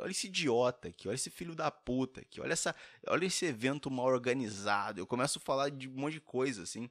olha 0.00 0.10
esse 0.10 0.26
idiota 0.26 0.88
aqui, 0.88 1.08
olha 1.08 1.14
esse 1.14 1.30
filho 1.30 1.54
da 1.54 1.70
puta 1.70 2.20
aqui, 2.20 2.40
olha, 2.40 2.52
essa, 2.52 2.74
olha 3.06 3.24
esse 3.24 3.46
evento 3.46 3.90
mal 3.90 4.06
organizado. 4.06 5.00
Eu 5.00 5.06
começo 5.06 5.38
a 5.38 5.42
falar 5.42 5.70
de 5.70 5.88
um 5.88 5.92
monte 5.92 6.14
de 6.14 6.20
coisa, 6.20 6.62
assim. 6.62 6.90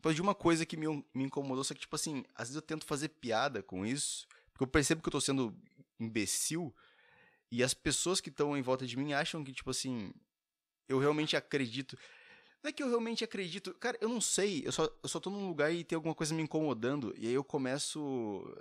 Depois 0.00 0.16
de 0.16 0.22
uma 0.22 0.34
coisa 0.34 0.64
que 0.64 0.78
me, 0.78 0.86
me 1.12 1.24
incomodou, 1.24 1.62
só 1.62 1.74
que, 1.74 1.80
tipo 1.80 1.94
assim, 1.94 2.24
às 2.34 2.48
vezes 2.48 2.56
eu 2.56 2.62
tento 2.62 2.86
fazer 2.86 3.10
piada 3.10 3.62
com 3.62 3.84
isso, 3.84 4.26
porque 4.50 4.64
eu 4.64 4.66
percebo 4.66 5.02
que 5.02 5.08
eu 5.08 5.12
tô 5.12 5.20
sendo 5.20 5.54
imbecil, 5.98 6.74
e 7.52 7.62
as 7.62 7.74
pessoas 7.74 8.18
que 8.18 8.30
estão 8.30 8.56
em 8.56 8.62
volta 8.62 8.86
de 8.86 8.96
mim 8.96 9.12
acham 9.12 9.44
que, 9.44 9.52
tipo 9.52 9.68
assim, 9.68 10.10
eu 10.88 10.98
realmente 10.98 11.36
acredito. 11.36 11.98
Não 12.62 12.70
é 12.70 12.72
que 12.72 12.82
eu 12.82 12.88
realmente 12.88 13.22
acredito. 13.22 13.74
Cara, 13.74 13.98
eu 14.00 14.08
não 14.08 14.22
sei. 14.22 14.62
Eu 14.64 14.72
só, 14.72 14.84
eu 15.02 15.08
só 15.08 15.20
tô 15.20 15.28
num 15.28 15.46
lugar 15.46 15.70
e 15.70 15.84
tem 15.84 15.96
alguma 15.96 16.14
coisa 16.14 16.34
me 16.34 16.42
incomodando. 16.42 17.14
E 17.18 17.26
aí 17.26 17.34
eu 17.34 17.44
começo. 17.44 18.00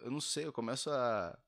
Eu 0.01 0.11
não 0.11 0.19
sei, 0.19 0.43
eu 0.43 0.51
começo 0.51 0.89
a. 0.89 1.39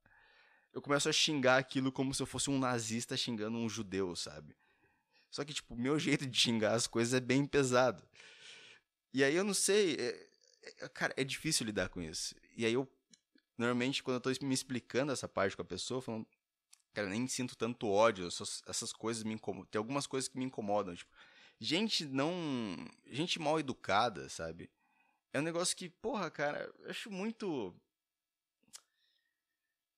Eu 0.72 0.82
começo 0.82 1.10
a 1.10 1.12
xingar 1.12 1.58
aquilo 1.58 1.92
como 1.92 2.14
se 2.14 2.24
eu 2.24 2.26
fosse 2.26 2.50
um 2.50 2.58
nazista 2.58 3.18
xingando 3.18 3.58
um 3.58 3.68
judeu, 3.68 4.16
sabe? 4.16 4.56
Só 5.30 5.44
que, 5.44 5.54
tipo, 5.54 5.76
meu 5.76 6.00
jeito 6.00 6.26
de 6.26 6.40
xingar 6.40 6.76
as 6.76 6.88
coisas 6.88 7.14
é 7.14 7.20
bem 7.20 7.46
pesado. 7.46 8.02
E 9.14 9.24
aí 9.24 9.36
eu 9.36 9.44
não 9.44 9.54
sei. 9.54 9.96
É, 9.96 10.28
é, 10.80 10.90
cara, 10.90 11.14
é 11.18 11.24
difícil 11.24 11.66
lidar 11.66 11.90
com 11.90 12.02
isso. 12.02 12.36
E 12.56 12.66
aí 12.66 12.74
eu. 12.74 12.90
Normalmente, 13.58 14.02
quando 14.02 14.16
eu 14.16 14.22
tô 14.22 14.46
me 14.46 14.54
explicando 14.54 15.12
essa 15.12 15.28
parte 15.28 15.56
com 15.56 15.62
a 15.62 15.66
pessoa, 15.66 16.02
falando. 16.02 16.28
Cara, 16.94 17.08
eu 17.08 17.12
nem 17.12 17.28
sinto 17.28 17.56
tanto 17.56 17.88
ódio. 17.88 18.28
Essas, 18.28 18.62
essas 18.68 18.92
coisas 18.92 19.24
me 19.24 19.34
incomodam. 19.34 19.70
Tem 19.70 19.80
algumas 19.80 20.08
coisas 20.08 20.28
que 20.28 20.38
me 20.38 20.46
incomodam. 20.46 20.96
Tipo, 20.96 21.12
gente 21.60 22.06
não. 22.06 22.32
Gente 23.08 23.40
mal 23.40 23.60
educada, 23.60 24.28
sabe? 24.30 24.70
É 25.34 25.40
um 25.40 25.44
negócio 25.44 25.76
que, 25.76 25.90
porra, 25.90 26.30
cara, 26.30 26.72
eu 26.80 26.90
acho 26.90 27.10
muito. 27.10 27.74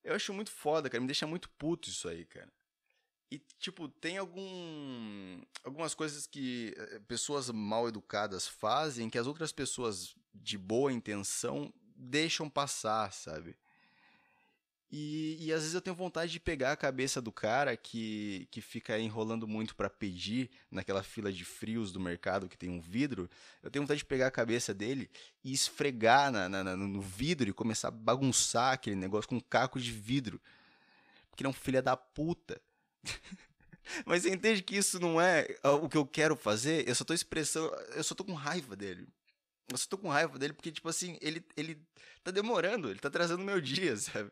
Eu 0.02 0.14
acho 0.14 0.32
muito 0.34 0.50
foda, 0.50 0.90
cara. 0.90 1.00
Me 1.00 1.06
deixa 1.06 1.26
muito 1.26 1.48
puto 1.50 1.88
isso 1.88 2.08
aí, 2.08 2.24
cara. 2.26 2.52
E, 3.34 3.42
tipo, 3.58 3.88
tem 3.88 4.16
algum. 4.16 5.40
Algumas 5.64 5.92
coisas 5.92 6.24
que 6.24 6.72
eh, 6.76 7.00
pessoas 7.08 7.50
mal 7.50 7.88
educadas 7.88 8.46
fazem 8.46 9.10
que 9.10 9.18
as 9.18 9.26
outras 9.26 9.50
pessoas 9.50 10.14
de 10.32 10.56
boa 10.56 10.92
intenção 10.92 11.72
deixam 11.96 12.48
passar, 12.48 13.12
sabe? 13.12 13.56
E, 14.92 15.36
e 15.40 15.52
às 15.52 15.62
vezes 15.62 15.74
eu 15.74 15.80
tenho 15.80 15.96
vontade 15.96 16.30
de 16.30 16.38
pegar 16.38 16.70
a 16.70 16.76
cabeça 16.76 17.20
do 17.20 17.32
cara 17.32 17.76
que, 17.76 18.46
que 18.52 18.60
fica 18.60 18.96
enrolando 19.00 19.48
muito 19.48 19.74
para 19.74 19.90
pedir 19.90 20.48
naquela 20.70 21.02
fila 21.02 21.32
de 21.32 21.44
frios 21.44 21.90
do 21.90 21.98
mercado 21.98 22.48
que 22.48 22.56
tem 22.56 22.70
um 22.70 22.80
vidro. 22.80 23.28
Eu 23.64 23.70
tenho 23.72 23.82
vontade 23.82 23.98
de 23.98 24.04
pegar 24.04 24.28
a 24.28 24.30
cabeça 24.30 24.72
dele 24.72 25.10
e 25.42 25.52
esfregar 25.52 26.30
na, 26.30 26.48
na, 26.48 26.76
no 26.76 27.00
vidro 27.00 27.50
e 27.50 27.52
começar 27.52 27.88
a 27.88 27.90
bagunçar 27.90 28.74
aquele 28.74 28.94
negócio 28.94 29.28
com 29.28 29.36
um 29.36 29.40
caco 29.40 29.80
de 29.80 29.90
vidro. 29.90 30.40
Porque 31.30 31.42
ele 31.42 31.48
é 31.48 31.50
um 31.50 31.52
filho 31.52 31.82
da 31.82 31.96
puta. 31.96 32.62
Mas 34.06 34.22
você 34.22 34.30
entende 34.30 34.62
que 34.62 34.76
isso 34.76 34.98
não 34.98 35.20
é 35.20 35.46
o 35.62 35.88
que 35.88 35.96
eu 35.96 36.06
quero 36.06 36.36
fazer? 36.36 36.88
Eu 36.88 36.94
só 36.94 37.04
tô 37.04 37.12
expressando. 37.14 37.74
Eu 37.94 38.02
só 38.02 38.14
tô 38.14 38.24
com 38.24 38.32
raiva 38.32 38.74
dele. 38.74 39.06
Eu 39.70 39.78
só 39.78 39.88
tô 39.88 39.96
com 39.96 40.08
raiva 40.08 40.38
dele 40.38 40.52
porque, 40.52 40.70
tipo 40.70 40.88
assim, 40.88 41.18
ele, 41.22 41.44
ele 41.56 41.80
tá 42.22 42.30
demorando, 42.30 42.90
ele 42.90 42.98
tá 42.98 43.08
atrasando 43.08 43.42
meu 43.42 43.60
dia, 43.60 43.96
sabe? 43.96 44.30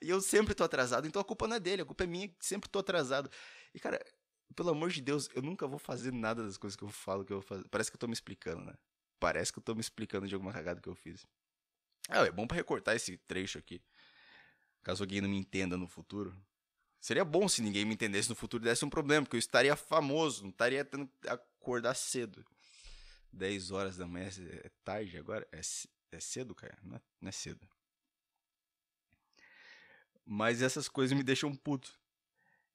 E 0.00 0.08
eu 0.08 0.20
sempre 0.20 0.54
tô 0.54 0.62
atrasado, 0.62 1.06
então 1.06 1.20
a 1.20 1.24
culpa 1.24 1.48
não 1.48 1.56
é 1.56 1.60
dele, 1.60 1.82
a 1.82 1.84
culpa 1.84 2.04
é 2.04 2.06
minha 2.06 2.30
sempre 2.40 2.68
tô 2.68 2.78
atrasado. 2.78 3.30
E, 3.74 3.80
cara, 3.80 4.00
pelo 4.54 4.70
amor 4.70 4.90
de 4.90 5.00
Deus, 5.00 5.28
eu 5.34 5.42
nunca 5.42 5.66
vou 5.66 5.78
fazer 5.78 6.12
nada 6.12 6.44
das 6.44 6.56
coisas 6.56 6.76
que 6.76 6.84
eu 6.84 6.88
falo 6.88 7.24
que 7.24 7.32
eu 7.32 7.40
vou 7.40 7.46
fazer. 7.46 7.68
Parece 7.68 7.90
que 7.90 7.96
eu 7.96 8.00
tô 8.00 8.06
me 8.06 8.12
explicando, 8.12 8.64
né? 8.64 8.74
Parece 9.18 9.52
que 9.52 9.58
eu 9.58 9.62
tô 9.62 9.74
me 9.74 9.80
explicando 9.80 10.28
de 10.28 10.34
alguma 10.34 10.52
cagada 10.52 10.80
que 10.80 10.88
eu 10.88 10.94
fiz. 10.94 11.26
Ah, 12.08 12.24
é 12.26 12.30
bom 12.30 12.46
para 12.46 12.56
recortar 12.56 12.94
esse 12.94 13.16
trecho 13.18 13.58
aqui. 13.58 13.80
Caso 14.82 15.02
alguém 15.02 15.20
não 15.20 15.28
me 15.28 15.36
entenda 15.36 15.76
no 15.76 15.86
futuro. 15.86 16.36
Seria 17.02 17.24
bom 17.24 17.48
se 17.48 17.60
ninguém 17.60 17.84
me 17.84 17.94
entendesse 17.94 18.28
no 18.28 18.36
futuro 18.36 18.62
desse 18.62 18.84
um 18.84 18.88
problema, 18.88 19.26
porque 19.26 19.34
eu 19.34 19.40
estaria 19.40 19.74
famoso, 19.74 20.44
não 20.44 20.50
estaria 20.50 20.84
tendo 20.84 21.10
que 21.20 21.28
acordar 21.28 21.94
cedo. 21.94 22.46
10 23.32 23.72
horas 23.72 23.96
da 23.96 24.06
manhã 24.06 24.28
é 24.62 24.70
tarde 24.84 25.18
agora? 25.18 25.44
É, 25.50 25.60
é 26.12 26.20
cedo, 26.20 26.54
cara? 26.54 26.78
Não 26.80 26.96
é, 26.96 27.00
não 27.20 27.28
é 27.28 27.32
cedo. 27.32 27.68
Mas 30.24 30.62
essas 30.62 30.88
coisas 30.88 31.16
me 31.16 31.24
deixam 31.24 31.52
puto. 31.56 31.92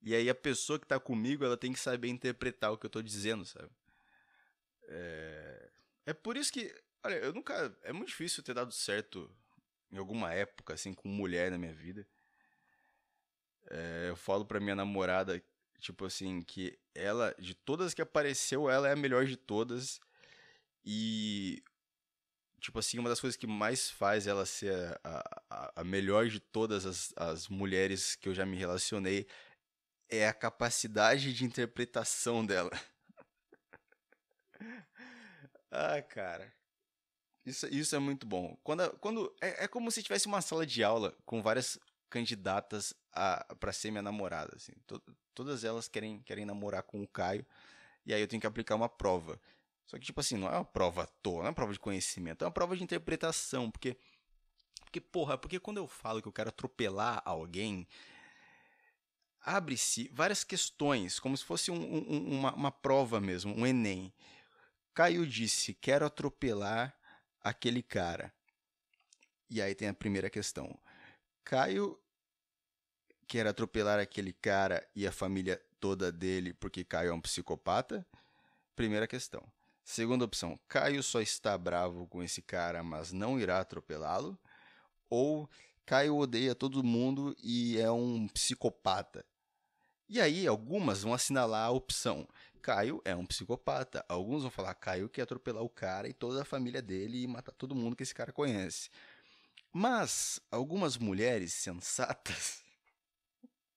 E 0.01 0.13
aí 0.13 0.29
a 0.29 0.35
pessoa 0.35 0.77
que 0.77 0.85
tá 0.85 0.99
comigo, 0.99 1.45
ela 1.45 1.55
tem 1.55 1.71
que 1.71 1.79
saber 1.79 2.09
interpretar 2.09 2.73
o 2.73 2.77
que 2.77 2.85
eu 2.85 2.89
tô 2.89 3.01
dizendo, 3.01 3.45
sabe? 3.45 3.71
É, 4.89 5.69
é 6.07 6.13
por 6.13 6.35
isso 6.35 6.51
que, 6.51 6.75
olha, 7.01 7.15
eu 7.15 7.31
nunca, 7.31 7.73
é 7.81 7.93
muito 7.93 8.09
difícil 8.09 8.43
ter 8.43 8.53
dado 8.53 8.73
certo 8.73 9.33
em 9.89 9.97
alguma 9.97 10.33
época 10.33 10.73
assim 10.73 10.93
com 10.93 11.07
mulher 11.07 11.49
na 11.49 11.57
minha 11.57 11.73
vida. 11.73 12.05
É, 13.69 14.07
eu 14.09 14.15
falo 14.15 14.45
pra 14.45 14.59
minha 14.59 14.75
namorada, 14.75 15.41
tipo 15.79 16.05
assim, 16.05 16.41
que 16.41 16.77
ela, 16.95 17.35
de 17.39 17.53
todas 17.53 17.93
que 17.93 18.01
apareceu, 18.01 18.69
ela 18.69 18.87
é 18.87 18.93
a 18.93 18.95
melhor 18.95 19.25
de 19.25 19.37
todas. 19.37 19.99
E, 20.85 21.61
tipo 22.59 22.79
assim, 22.79 22.99
uma 22.99 23.09
das 23.09 23.19
coisas 23.19 23.37
que 23.37 23.47
mais 23.47 23.89
faz 23.89 24.27
ela 24.27 24.45
ser 24.45 24.99
a, 25.03 25.41
a, 25.49 25.81
a 25.81 25.83
melhor 25.83 26.27
de 26.27 26.39
todas 26.39 26.85
as, 26.85 27.13
as 27.17 27.47
mulheres 27.47 28.15
que 28.15 28.29
eu 28.29 28.33
já 28.33 28.45
me 28.45 28.57
relacionei 28.57 29.27
é 30.09 30.27
a 30.27 30.33
capacidade 30.33 31.33
de 31.33 31.45
interpretação 31.45 32.45
dela. 32.45 32.71
ah, 35.71 36.01
cara. 36.01 36.53
Isso, 37.45 37.65
isso 37.67 37.95
é 37.95 37.99
muito 37.99 38.27
bom. 38.27 38.57
Quando, 38.63 38.89
quando 38.99 39.33
é, 39.41 39.63
é 39.63 39.67
como 39.67 39.89
se 39.89 40.03
tivesse 40.03 40.27
uma 40.27 40.41
sala 40.41 40.65
de 40.65 40.83
aula 40.83 41.15
com 41.25 41.41
várias 41.41 41.79
candidatas 42.09 42.93
para 43.59 43.73
ser 43.73 43.91
minha 43.91 44.01
namorada. 44.01 44.53
Assim. 44.55 44.73
todas 45.33 45.63
elas 45.63 45.87
querem, 45.87 46.21
querem 46.21 46.45
namorar 46.45 46.83
com 46.83 47.01
o 47.01 47.07
Caio. 47.07 47.45
E 48.05 48.13
aí 48.13 48.21
eu 48.21 48.27
tenho 48.27 48.39
que 48.39 48.47
aplicar 48.47 48.75
uma 48.75 48.89
prova. 48.89 49.39
Só 49.85 49.97
que, 49.97 50.05
tipo 50.05 50.19
assim, 50.19 50.37
não 50.37 50.47
é 50.47 50.55
uma 50.55 50.65
prova 50.65 51.03
à 51.03 51.07
toa, 51.07 51.39
não 51.39 51.45
é 51.45 51.49
uma 51.49 51.53
prova 51.53 51.73
de 51.73 51.79
conhecimento, 51.79 52.43
é 52.43 52.45
uma 52.45 52.51
prova 52.51 52.75
de 52.75 52.83
interpretação. 52.83 53.71
Porque, 53.71 53.97
porque 54.81 54.99
porra, 54.99 55.37
porque 55.37 55.59
quando 55.59 55.77
eu 55.77 55.87
falo 55.87 56.21
que 56.21 56.27
eu 56.27 56.33
quero 56.33 56.49
atropelar 56.49 57.21
alguém, 57.25 57.87
abre-se 59.41 60.09
várias 60.13 60.43
questões, 60.43 61.19
como 61.19 61.37
se 61.37 61.43
fosse 61.45 61.71
um, 61.71 61.75
um, 61.75 62.37
uma, 62.39 62.53
uma 62.53 62.71
prova 62.71 63.21
mesmo, 63.21 63.53
um 63.55 63.65
Enem. 63.65 64.13
Caio 64.93 65.25
disse: 65.25 65.73
quero 65.73 66.05
atropelar 66.05 66.93
aquele 67.41 67.81
cara. 67.81 68.33
E 69.49 69.61
aí 69.61 69.73
tem 69.73 69.87
a 69.87 69.93
primeira 69.93 70.29
questão. 70.29 70.77
Caio 71.47 71.97
quer 73.25 73.47
atropelar 73.47 73.99
aquele 73.99 74.33
cara 74.33 74.85
e 74.93 75.07
a 75.07 75.13
família 75.13 75.61
toda 75.79 76.11
dele 76.11 76.53
porque 76.53 76.83
Caio 76.83 77.11
é 77.11 77.13
um 77.13 77.21
psicopata? 77.21 78.05
Primeira 78.75 79.07
questão. 79.07 79.41
Segunda 79.81 80.25
opção, 80.25 80.59
Caio 80.67 81.01
só 81.01 81.21
está 81.21 81.57
bravo 81.57 82.05
com 82.07 82.21
esse 82.21 82.41
cara, 82.41 82.83
mas 82.83 83.13
não 83.13 83.39
irá 83.39 83.61
atropelá-lo. 83.61 84.37
Ou 85.09 85.49
Caio 85.85 86.17
odeia 86.17 86.53
todo 86.53 86.83
mundo 86.83 87.33
e 87.41 87.79
é 87.79 87.89
um 87.89 88.27
psicopata. 88.27 89.25
E 90.09 90.19
aí, 90.19 90.45
algumas 90.45 91.03
vão 91.03 91.13
assinalar 91.13 91.67
a 91.67 91.71
opção. 91.71 92.27
Caio 92.61 93.01
é 93.05 93.15
um 93.15 93.25
psicopata. 93.25 94.03
Alguns 94.09 94.41
vão 94.41 94.51
falar 94.51 94.73
Caio 94.73 95.07
quer 95.07 95.21
atropelar 95.21 95.63
o 95.63 95.69
cara 95.69 96.09
e 96.09 96.13
toda 96.13 96.41
a 96.41 96.45
família 96.45 96.81
dele 96.81 97.23
e 97.23 97.27
matar 97.27 97.53
todo 97.53 97.73
mundo 97.73 97.95
que 97.95 98.03
esse 98.03 98.13
cara 98.13 98.33
conhece. 98.33 98.89
Mas 99.79 100.39
algumas 100.49 100.97
mulheres 100.97 101.53
sensatas 101.53 102.63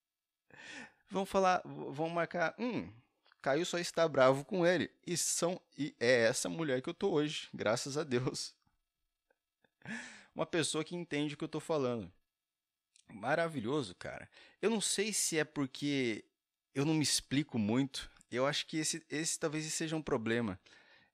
vão 1.10 1.26
falar, 1.26 1.60
vão 1.62 2.08
marcar, 2.08 2.54
hum, 2.58 2.90
Caio 3.42 3.66
só 3.66 3.78
está 3.78 4.08
bravo 4.08 4.42
com 4.42 4.66
ele. 4.66 4.90
E, 5.06 5.14
são, 5.14 5.60
e 5.76 5.94
é 6.00 6.22
essa 6.22 6.48
mulher 6.48 6.80
que 6.80 6.88
eu 6.88 6.94
tô 6.94 7.10
hoje, 7.10 7.50
graças 7.52 7.98
a 7.98 8.02
Deus. 8.02 8.54
Uma 10.34 10.46
pessoa 10.46 10.82
que 10.82 10.96
entende 10.96 11.34
o 11.34 11.36
que 11.36 11.44
eu 11.44 11.48
tô 11.48 11.60
falando. 11.60 12.10
Maravilhoso, 13.12 13.94
cara. 13.94 14.26
Eu 14.62 14.70
não 14.70 14.80
sei 14.80 15.12
se 15.12 15.36
é 15.36 15.44
porque 15.44 16.24
eu 16.74 16.86
não 16.86 16.94
me 16.94 17.02
explico 17.02 17.58
muito. 17.58 18.10
Eu 18.30 18.46
acho 18.46 18.66
que 18.66 18.78
esse, 18.78 19.04
esse 19.10 19.38
talvez 19.38 19.70
seja 19.70 19.96
um 19.96 20.02
problema. 20.02 20.58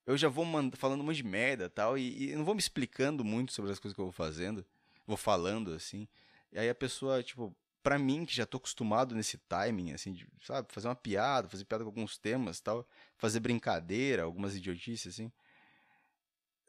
Eu 0.07 0.17
já 0.17 0.29
vou 0.29 0.47
falando 0.77 1.01
um 1.01 1.05
monte 1.05 1.17
de 1.17 1.25
merda 1.25 1.69
tal, 1.69 1.99
e, 1.99 2.31
e 2.31 2.37
não 2.37 2.45
vou 2.45 2.55
me 2.55 2.61
explicando 2.61 3.25
muito 3.25 3.53
sobre 3.53 3.73
as 3.73 3.81
coisas 3.81 3.93
que 3.93 4.01
eu 4.01 4.05
vou 4.05 4.13
fazendo. 4.13 4.65
Vou 5.07 5.17
falando 5.17 5.73
assim. 5.73 6.09
E 6.53 6.59
aí 6.59 6.69
a 6.69 6.75
pessoa, 6.75 7.23
tipo, 7.23 7.55
para 7.83 7.99
mim, 7.99 8.25
que 8.27 8.35
já 8.35 8.45
tô 8.45 8.57
acostumado 8.57 9.15
nesse 9.15 9.39
timing, 9.39 9.93
assim, 9.93 10.13
de, 10.13 10.27
sabe, 10.43 10.67
fazer 10.73 10.89
uma 10.89 10.97
piada, 10.97 11.49
fazer 11.49 11.65
piada 11.65 11.85
com 11.85 11.91
alguns 11.91 12.19
temas 12.19 12.61
tal, 12.61 12.85
fazer 13.17 13.41
brincadeira, 13.41 14.25
algumas 14.25 14.57
idiotices, 14.57 15.15
assim. 15.15 15.31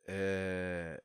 É... 0.06 1.01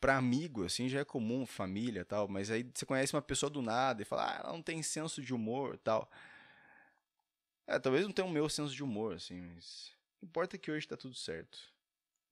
pra 0.00 0.16
amigo, 0.16 0.64
assim, 0.64 0.88
já 0.88 1.00
é 1.00 1.04
comum, 1.04 1.46
família 1.46 2.04
tal, 2.04 2.28
mas 2.28 2.50
aí 2.50 2.62
você 2.74 2.86
conhece 2.86 3.14
uma 3.14 3.22
pessoa 3.22 3.50
do 3.50 3.62
nada 3.62 4.02
e 4.02 4.04
fala, 4.04 4.30
ah, 4.30 4.40
ela 4.40 4.52
não 4.52 4.62
tem 4.62 4.82
senso 4.82 5.22
de 5.22 5.34
humor 5.34 5.78
tal. 5.78 6.10
É, 7.66 7.78
talvez 7.78 8.04
não 8.04 8.12
tenha 8.12 8.26
o 8.26 8.30
meu 8.30 8.48
senso 8.48 8.74
de 8.74 8.82
humor, 8.84 9.14
assim, 9.14 9.40
mas. 9.40 9.92
O 10.22 10.26
importa 10.26 10.56
é 10.56 10.58
que 10.58 10.70
hoje 10.70 10.86
tá 10.86 10.96
tudo 10.96 11.14
certo. 11.14 11.58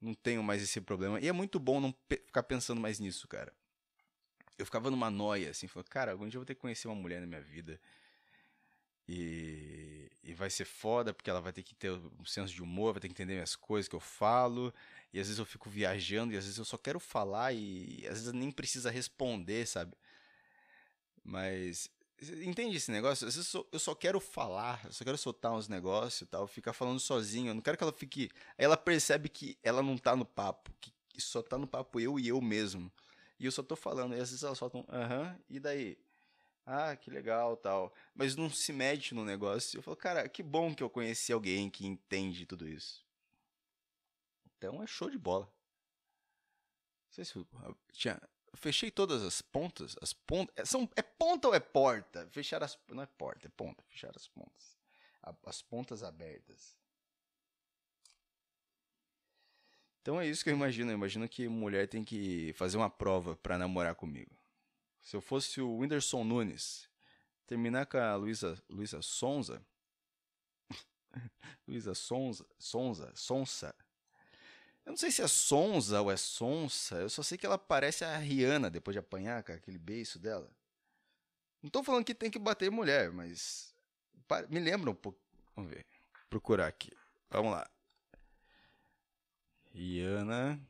Não 0.01 0.15
tenho 0.15 0.43
mais 0.43 0.63
esse 0.63 0.81
problema. 0.81 1.19
E 1.21 1.29
é 1.29 1.33
muito 1.33 1.59
bom 1.59 1.81
não 1.81 1.93
pe 1.93 2.17
ficar 2.27 2.43
pensando 2.43 2.81
mais 2.81 3.01
nisso, 3.01 3.27
cara. 3.27 3.53
Eu 4.59 4.65
ficava 4.65 4.91
numa 4.91 5.11
noia, 5.11 5.51
assim, 5.51 5.67
falando, 5.67 5.89
cara, 5.89 6.13
algum 6.13 6.29
dia 6.29 6.37
eu 6.37 6.41
vou 6.41 6.47
ter 6.47 6.55
que 6.55 6.61
conhecer 6.61 6.89
uma 6.89 6.95
mulher 6.95 7.21
na 7.21 7.27
minha 7.27 7.41
vida. 7.41 7.81
E, 9.09 10.11
e 10.23 10.33
vai 10.33 10.49
ser 10.49 10.65
foda, 10.65 11.13
porque 11.13 11.29
ela 11.29 11.41
vai 11.41 11.53
ter 11.53 11.63
que 11.63 11.75
ter 11.75 11.91
um 11.91 12.25
senso 12.25 12.55
de 12.55 12.63
humor, 12.63 12.95
vai 12.95 13.01
ter 13.01 13.09
que 13.09 13.13
entender 13.13 13.41
as 13.41 13.55
coisas 13.57 13.89
que 13.89 13.95
eu 13.95 14.01
falo. 14.01 14.73
E 15.13 15.21
às 15.21 15.27
vezes 15.27 15.39
eu 15.39 15.45
fico 15.45 15.69
viajando, 15.69 16.33
e 16.33 16.37
às 16.37 16.45
vezes 16.45 16.59
eu 16.59 16.65
só 16.65 16.79
quero 16.79 16.99
falar, 17.01 17.53
e 17.53 18.07
às 18.07 18.19
vezes 18.21 18.33
nem 18.33 18.51
precisa 18.51 18.91
responder, 18.91 19.67
sabe? 19.67 19.95
Mas 21.23 21.91
Entende 22.45 22.77
esse 22.77 22.91
negócio? 22.91 23.27
Às 23.27 23.35
vezes 23.35 23.53
eu 23.53 23.79
só 23.79 23.95
quero 23.95 24.21
falar, 24.21 24.81
eu 24.85 24.93
só 24.93 25.05
quero 25.05 25.19
soltar 25.19 25.53
uns 25.53 25.69
negócios 25.69 26.23
e 26.23 26.27
tal, 26.27 26.47
ficar 26.47 26.73
falando 26.73 27.01
sozinho. 27.01 27.51
Eu 27.51 27.55
não 27.55 27.61
quero 27.61 27.77
que 27.77 27.83
ela 27.83 27.93
fique. 27.93 28.31
Aí 28.57 28.65
ela 28.65 28.77
percebe 28.77 29.29
que 29.29 29.59
ela 29.63 29.83
não 29.83 29.99
tá 29.99 30.15
no 30.17 30.25
papo, 30.25 30.71
que 30.81 30.93
só 31.21 31.43
tá 31.43 31.59
no 31.59 31.67
papo 31.67 32.01
eu 32.01 32.19
e 32.19 32.29
eu 32.29 32.41
mesmo. 32.41 32.91
E 33.39 33.47
eu 33.47 33.53
só 33.53 33.63
tô 33.63 33.77
falando. 33.77 34.15
E 34.15 34.21
às 34.21 34.31
vezes 34.31 34.43
ela 34.43 34.55
solta 34.55 34.79
um 34.79 34.85
aham, 34.89 35.39
e 35.49 35.59
daí? 35.59 35.99
Ah, 36.67 36.97
que 36.97 37.11
legal 37.11 37.57
tal. 37.57 37.93
Mas 38.15 38.37
não 38.37 38.49
se 38.49 38.73
mete 38.73 39.15
no 39.15 39.25
negócio. 39.25 39.79
Eu 39.79 39.83
falo, 39.83 39.97
cara, 39.97 40.29
que 40.29 40.43
bom 40.43 40.75
que 40.75 40.83
eu 40.83 40.89
conheci 40.89 41.33
alguém 41.33 41.69
que 41.69 41.87
entende 41.87 42.47
tudo 42.47 42.67
isso. 42.67 43.05
Então 44.47 44.83
é 44.83 44.87
show 44.87 45.11
de 45.11 45.19
bola. 45.19 45.45
Não 45.45 47.11
sei 47.11 47.25
se 47.25 47.37
eu, 47.37 47.47
tinha, 47.93 48.21
fechei 48.55 48.91
todas 48.91 49.23
as 49.23 49.43
pontas. 49.43 49.95
As 50.01 50.13
pontas. 50.15 50.55
É, 50.57 50.65
são, 50.65 50.89
é 50.97 51.03
ponta 51.03 51.49
ou 51.49 51.55
é 51.55 51.61
porta? 51.61 52.27
Fechar 52.31 52.63
as. 52.63 52.79
Não 52.89 53.03
é 53.03 53.07
porta, 53.07 53.47
é 53.47 53.51
ponta. 53.51 53.83
Fechar 53.85 54.13
as 54.17 54.27
pontas. 54.27 54.79
As 55.45 55.61
pontas 55.61 56.03
abertas. 56.03 56.79
Então 60.05 60.21
é 60.21 60.27
isso 60.29 60.45
que 60.45 60.51
eu 60.51 60.55
imagino. 60.55 60.91
Eu 60.91 60.97
imagino 60.97 61.27
que 61.27 61.49
mulher 61.49 61.89
tem 61.89 62.05
que 62.05 62.53
fazer 62.57 62.77
uma 62.77 62.91
prova 62.91 63.37
para 63.37 63.57
namorar 63.57 63.95
comigo. 63.95 64.31
Se 65.01 65.17
eu 65.17 65.21
fosse 65.23 65.63
o 65.63 65.79
Whindersson 65.79 66.23
Nunes, 66.23 66.91
terminar 67.47 67.87
com 67.87 67.97
a 67.97 68.15
Luísa 68.15 68.63
Luísa 68.69 69.01
Sonza. 69.01 69.65
Luísa 71.67 71.95
Sonza, 71.95 72.45
Sonza, 72.59 73.11
Sonsa. 73.15 73.75
Eu 74.85 74.91
não 74.91 74.97
sei 74.99 75.11
se 75.11 75.23
é 75.23 75.27
Sonza 75.27 76.03
ou 76.03 76.11
é 76.11 76.19
Sonsa, 76.19 76.97
eu 76.97 77.09
só 77.09 77.23
sei 77.23 77.39
que 77.39 77.47
ela 77.47 77.57
parece 77.57 78.05
a 78.05 78.19
Rihanna 78.19 78.69
depois 78.69 78.95
de 78.95 78.99
apanhar 78.99 79.43
com 79.43 79.53
aquele 79.53 79.79
beiço 79.79 80.19
dela. 80.19 80.51
Não 81.63 81.71
tô 81.71 81.83
falando 81.83 82.05
que 82.05 82.15
tem 82.15 82.31
que 82.31 82.39
bater 82.39 82.71
mulher, 82.71 83.11
mas 83.11 83.75
me 84.51 84.61
lembra 84.61 84.91
um 84.91 84.95
pouco. 84.95 85.19
Vamos 85.57 85.71
ver. 85.71 85.87
Procurar 86.29 86.67
aqui. 86.67 86.93
Vamos 87.31 87.53
lá. 87.53 87.67
Rihanna 89.75 90.61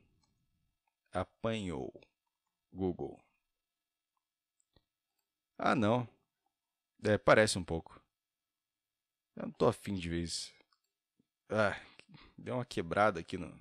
apanhou. 1.13 1.93
Google. 2.73 3.21
Ah, 5.59 5.75
não. 5.75 6.09
É, 7.05 7.17
parece 7.19 7.59
um 7.59 7.65
pouco. 7.65 8.01
Eu 9.37 9.45
não 9.45 9.53
tô 9.53 9.67
afim 9.67 9.95
de 9.95 10.09
ver 10.09 10.23
isso. 10.23 10.53
Ah, 11.49 11.79
deu 12.37 12.55
uma 12.55 12.65
quebrada 12.65 13.21
aqui 13.21 13.37
no, 13.37 13.55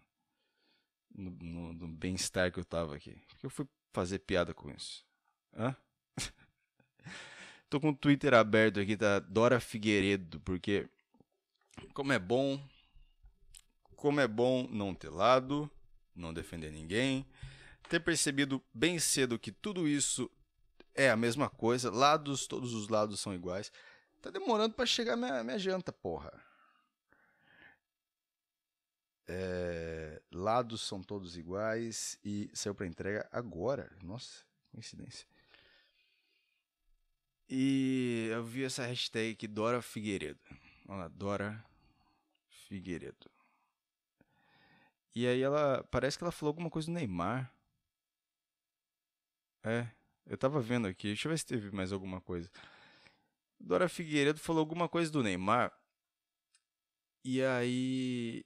no, 1.13 1.29
no, 1.31 1.73
no 1.73 1.88
bem-estar 1.88 2.51
que 2.51 2.59
eu 2.59 2.65
tava 2.65 2.95
aqui. 2.95 3.21
Porque 3.27 3.45
eu 3.45 3.50
fui 3.50 3.67
fazer 3.91 4.19
piada 4.19 4.53
com 4.53 4.71
isso. 4.71 5.05
Hã? 5.53 5.75
Tô 7.69 7.79
com 7.79 7.89
o 7.89 7.95
Twitter 7.95 8.33
aberto 8.33 8.79
aqui, 8.79 8.95
tá? 8.95 9.19
Dora 9.19 9.59
Figueiredo, 9.59 10.39
porque 10.41 10.88
como 11.93 12.13
é 12.13 12.19
bom, 12.19 12.60
como 14.03 14.19
é 14.19 14.27
bom 14.27 14.67
não 14.69 14.93
ter 14.93 15.09
lado, 15.09 15.71
não 16.13 16.33
defender 16.33 16.69
ninguém, 16.73 17.25
ter 17.87 18.01
percebido 18.01 18.61
bem 18.73 18.99
cedo 18.99 19.39
que 19.39 19.49
tudo 19.49 19.87
isso 19.87 20.29
é 20.93 21.09
a 21.09 21.15
mesma 21.15 21.49
coisa, 21.49 21.89
lados, 21.89 22.45
todos 22.45 22.73
os 22.73 22.89
lados 22.89 23.21
são 23.21 23.33
iguais. 23.33 23.71
Tá 24.21 24.29
demorando 24.29 24.75
para 24.75 24.85
chegar 24.85 25.15
minha, 25.15 25.41
minha 25.41 25.57
janta, 25.57 25.93
porra. 25.93 26.33
É, 29.25 30.21
lados 30.29 30.81
são 30.81 31.01
todos 31.01 31.37
iguais 31.37 32.19
e 32.25 32.51
saiu 32.53 32.75
para 32.75 32.85
entrega 32.85 33.29
agora. 33.31 33.89
Nossa, 34.03 34.43
coincidência. 34.69 35.25
E 37.49 38.27
eu 38.33 38.43
vi 38.43 38.65
essa 38.65 38.85
hashtag 38.85 39.31
aqui, 39.31 39.47
Dora 39.47 39.81
Figueiredo. 39.81 40.41
Olha 40.89 41.03
lá, 41.03 41.07
Dora 41.07 41.65
Figueiredo. 42.67 43.33
E 45.15 45.28
aí 45.28 45.41
ela. 45.41 45.84
Parece 45.91 46.17
que 46.17 46.23
ela 46.23 46.32
falou 46.32 46.52
alguma 46.52 46.69
coisa 46.69 46.88
do 46.88 46.93
Neymar. 46.93 47.54
É, 49.63 49.88
eu 50.26 50.38
tava 50.38 50.60
vendo 50.60 50.88
aqui. 50.88 51.08
Deixa 51.08 51.28
eu 51.28 51.32
ver 51.32 51.38
se 51.38 51.45
teve 51.45 51.71
mais 51.71 51.91
alguma 51.91 52.19
coisa. 52.21 52.49
Dora 53.60 53.88
Figueiredo 53.88 54.39
falou 54.39 54.60
alguma 54.60 54.89
coisa 54.89 55.12
do 55.12 55.23
Neymar. 55.23 55.71
E 57.23 57.41
aí 57.41 58.43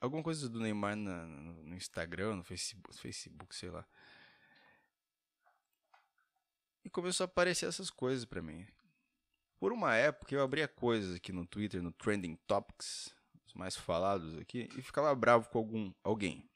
alguma 0.00 0.22
coisa 0.22 0.48
do 0.48 0.60
Neymar 0.60 0.96
na, 0.96 1.26
no 1.26 1.74
Instagram, 1.74 2.36
no 2.36 2.44
Facebook, 2.44 2.96
Facebook, 2.96 3.54
sei 3.54 3.70
lá. 3.70 3.86
E 6.84 6.90
começou 6.90 7.24
a 7.24 7.26
aparecer 7.26 7.66
essas 7.66 7.90
coisas 7.90 8.24
para 8.24 8.42
mim. 8.42 8.66
Por 9.58 9.72
uma 9.72 9.94
época 9.94 10.34
eu 10.34 10.42
abria 10.42 10.68
coisas 10.68 11.16
aqui 11.16 11.32
no 11.32 11.46
Twitter, 11.46 11.82
no 11.82 11.92
Trending 11.92 12.36
Topics, 12.46 13.14
mais 13.58 13.76
falados 13.76 14.38
aqui, 14.38 14.68
e 14.76 14.82
ficava 14.82 15.14
bravo 15.14 15.48
com 15.50 15.58
algum 15.58 15.92
alguém. 16.02 16.48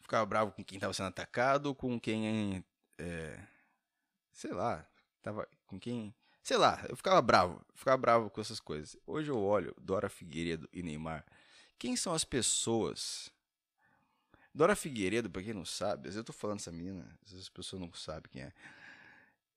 Ficava 0.00 0.24
bravo 0.24 0.52
com 0.52 0.64
quem 0.64 0.76
estava 0.76 0.94
sendo 0.94 1.08
atacado, 1.08 1.74
com 1.74 1.98
quem 2.00 2.64
é, 2.98 3.38
sei 4.32 4.52
lá, 4.52 4.86
tava 5.20 5.48
com 5.66 5.78
quem, 5.78 6.14
sei 6.42 6.56
lá, 6.56 6.84
eu 6.88 6.96
ficava 6.96 7.20
bravo, 7.20 7.64
ficava 7.74 7.96
bravo 7.96 8.30
com 8.30 8.40
essas 8.40 8.60
coisas. 8.60 8.96
Hoje 9.06 9.30
eu 9.30 9.38
olho 9.38 9.74
Dora 9.78 10.08
Figueiredo 10.08 10.68
e 10.72 10.82
Neymar 10.82 11.24
quem 11.82 11.96
são 11.96 12.14
as 12.14 12.22
pessoas? 12.22 13.28
Dora 14.54 14.76
Figueiredo, 14.76 15.28
pra 15.28 15.42
quem 15.42 15.52
não 15.52 15.64
sabe, 15.64 16.14
eu 16.14 16.22
tô 16.22 16.32
falando 16.32 16.58
dessa 16.58 16.70
menina, 16.70 17.18
as 17.24 17.48
pessoas 17.48 17.82
não 17.82 17.92
sabem 17.92 18.30
quem 18.30 18.42
é. 18.42 18.52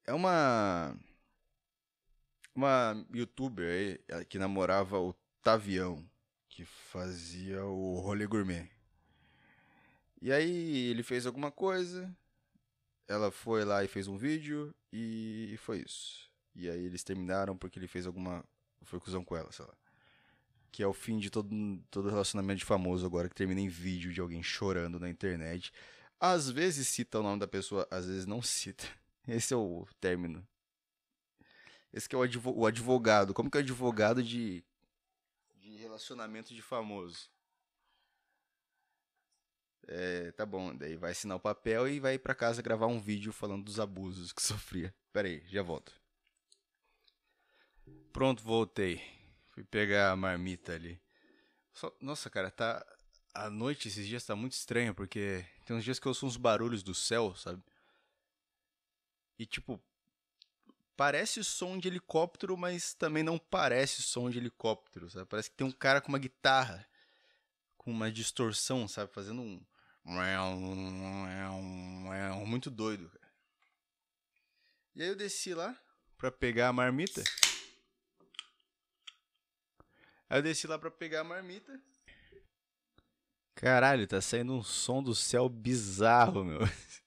É 0.05 0.11
uma. 0.11 0.97
Uma 2.55 3.05
youtuber 3.13 3.69
aí 4.09 4.25
que 4.25 4.39
namorava 4.39 4.97
o 4.97 5.13
Tavião, 5.45 6.03
que 6.49 6.65
fazia 6.65 7.63
o 7.63 7.99
rolê 7.99 8.25
gourmet. 8.25 8.67
E 10.19 10.31
aí 10.31 10.87
ele 10.87 11.03
fez 11.03 11.27
alguma 11.27 11.51
coisa, 11.51 12.11
ela 13.07 13.31
foi 13.31 13.63
lá 13.63 13.83
e 13.83 13.87
fez 13.87 14.07
um 14.07 14.17
vídeo 14.17 14.73
e 14.91 15.55
foi 15.59 15.83
isso. 15.85 16.31
E 16.55 16.67
aí 16.67 16.83
eles 16.83 17.03
terminaram 17.03 17.55
porque 17.55 17.77
ele 17.77 17.87
fez 17.87 18.07
alguma. 18.07 18.43
Foi 18.81 18.99
cuzão 18.99 19.23
com 19.23 19.37
ela, 19.37 19.51
sei 19.51 19.65
lá 19.65 19.73
que 20.71 20.83
é 20.83 20.87
o 20.87 20.93
fim 20.93 21.19
de 21.19 21.29
todo, 21.29 21.49
todo 21.89 22.09
relacionamento 22.09 22.59
de 22.59 22.65
famoso 22.65 23.05
agora, 23.05 23.29
que 23.29 23.35
termina 23.35 23.61
em 23.61 23.69
vídeo 23.69 24.11
de 24.11 24.19
alguém 24.19 24.43
chorando 24.43 24.99
na 24.99 25.09
internet. 25.09 25.71
Às 26.19 26.49
vezes 26.49 26.89
cita 26.89 27.19
o 27.19 27.23
nome 27.23 27.39
da 27.39 27.47
pessoa, 27.47 27.87
às 27.89 28.07
vezes 28.07 28.25
não 28.25 28.41
cita. 28.41 28.85
Esse 29.25 29.53
é 29.53 29.57
o 29.57 29.87
término. 30.01 30.45
Esse 31.93 32.09
que 32.09 32.15
é 32.15 32.19
o 32.19 32.65
advogado. 32.65 33.33
Como 33.33 33.49
que 33.49 33.57
é 33.57 33.61
o 33.61 33.63
advogado 33.63 34.21
de, 34.21 34.65
de 34.65 34.74
relacionamento 35.95 36.53
de 36.53 36.61
famoso? 36.61 37.29
É, 39.87 40.31
tá 40.31 40.45
bom, 40.45 40.75
daí 40.75 40.95
vai 40.95 41.11
assinar 41.11 41.37
o 41.37 41.39
papel 41.39 41.87
e 41.87 41.99
vai 41.99 42.17
para 42.17 42.35
casa 42.35 42.61
gravar 42.61 42.87
um 42.87 42.99
vídeo 42.99 43.31
falando 43.31 43.65
dos 43.65 43.79
abusos 43.79 44.33
que 44.33 44.41
sofria. 44.43 44.93
Pera 45.13 45.27
aí, 45.27 45.43
já 45.47 45.61
volto. 45.61 45.93
Pronto, 48.11 48.43
voltei. 48.43 49.01
Fui 49.51 49.63
pegar 49.63 50.11
a 50.11 50.15
marmita 50.15 50.73
ali. 50.73 50.99
Nossa, 52.01 52.29
cara, 52.29 52.51
tá. 52.51 52.85
A 53.33 53.49
noite 53.49 53.89
esses 53.89 54.07
dias 54.07 54.25
tá 54.25 54.35
muito 54.35 54.53
estranha, 54.53 54.93
porque 54.93 55.45
tem 55.65 55.75
uns 55.75 55.83
dias 55.83 55.99
que 55.99 56.07
eu 56.07 56.11
ouço 56.11 56.25
uns 56.25 56.37
barulhos 56.37 56.81
do 56.81 56.95
céu, 56.95 57.35
sabe? 57.35 57.61
E 59.37 59.45
tipo. 59.45 59.81
Parece 60.97 61.43
som 61.43 61.77
de 61.77 61.89
helicóptero, 61.89 62.57
mas 62.57 62.93
também 62.93 63.21
não 63.21 63.37
parece 63.37 64.01
som 64.01 64.29
de 64.29 64.37
helicóptero, 64.37 65.09
sabe? 65.09 65.25
Parece 65.25 65.49
que 65.49 65.57
tem 65.57 65.67
um 65.67 65.71
cara 65.71 65.99
com 65.99 66.07
uma 66.09 66.19
guitarra, 66.19 66.87
com 67.77 67.91
uma 67.91 68.11
distorção, 68.11 68.87
sabe? 68.87 69.11
Fazendo 69.11 69.41
um. 69.41 69.61
Muito 72.45 72.69
doido, 72.69 73.09
cara. 73.09 73.25
E 74.95 75.01
aí 75.01 75.09
eu 75.09 75.15
desci 75.15 75.53
lá 75.53 75.77
pra 76.17 76.31
pegar 76.31 76.69
a 76.69 76.73
marmita. 76.73 77.21
Aí 80.29 80.39
eu 80.39 80.43
desci 80.43 80.67
lá 80.67 80.79
pra 80.79 80.89
pegar 80.89 81.21
a 81.21 81.23
marmita. 81.23 81.79
Caralho, 83.55 84.07
tá 84.07 84.21
saindo 84.21 84.53
um 84.53 84.63
som 84.63 85.03
do 85.03 85.15
céu 85.15 85.49
bizarro, 85.49 86.43
meu. 86.43 86.61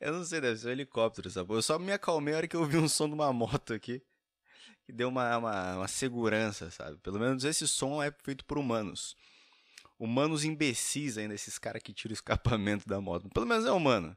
Eu 0.00 0.12
não 0.12 0.24
sei, 0.24 0.40
deve 0.40 0.58
ser 0.58 0.68
um 0.68 0.70
helicóptero, 0.70 1.30
sabe? 1.30 1.52
Eu 1.52 1.62
só 1.62 1.78
me 1.78 1.92
acalmei 1.92 2.34
a 2.34 2.38
hora 2.38 2.48
que 2.48 2.56
eu 2.56 2.64
vi 2.64 2.76
um 2.76 2.88
som 2.88 3.08
de 3.08 3.14
uma 3.14 3.32
moto 3.32 3.74
aqui. 3.74 4.02
Que 4.84 4.92
deu 4.92 5.08
uma, 5.08 5.36
uma, 5.38 5.76
uma 5.76 5.88
segurança, 5.88 6.70
sabe? 6.70 6.98
Pelo 6.98 7.18
menos 7.18 7.44
esse 7.44 7.66
som 7.66 8.02
é 8.02 8.12
feito 8.22 8.44
por 8.44 8.58
humanos. 8.58 9.16
Humanos 9.98 10.44
imbecis 10.44 11.16
ainda, 11.16 11.34
esses 11.34 11.58
caras 11.58 11.82
que 11.82 11.92
tiram 11.92 12.12
o 12.12 12.14
escapamento 12.14 12.86
da 12.86 13.00
moto. 13.00 13.28
Pelo 13.30 13.46
menos 13.46 13.64
é 13.64 13.72
humano. 13.72 14.16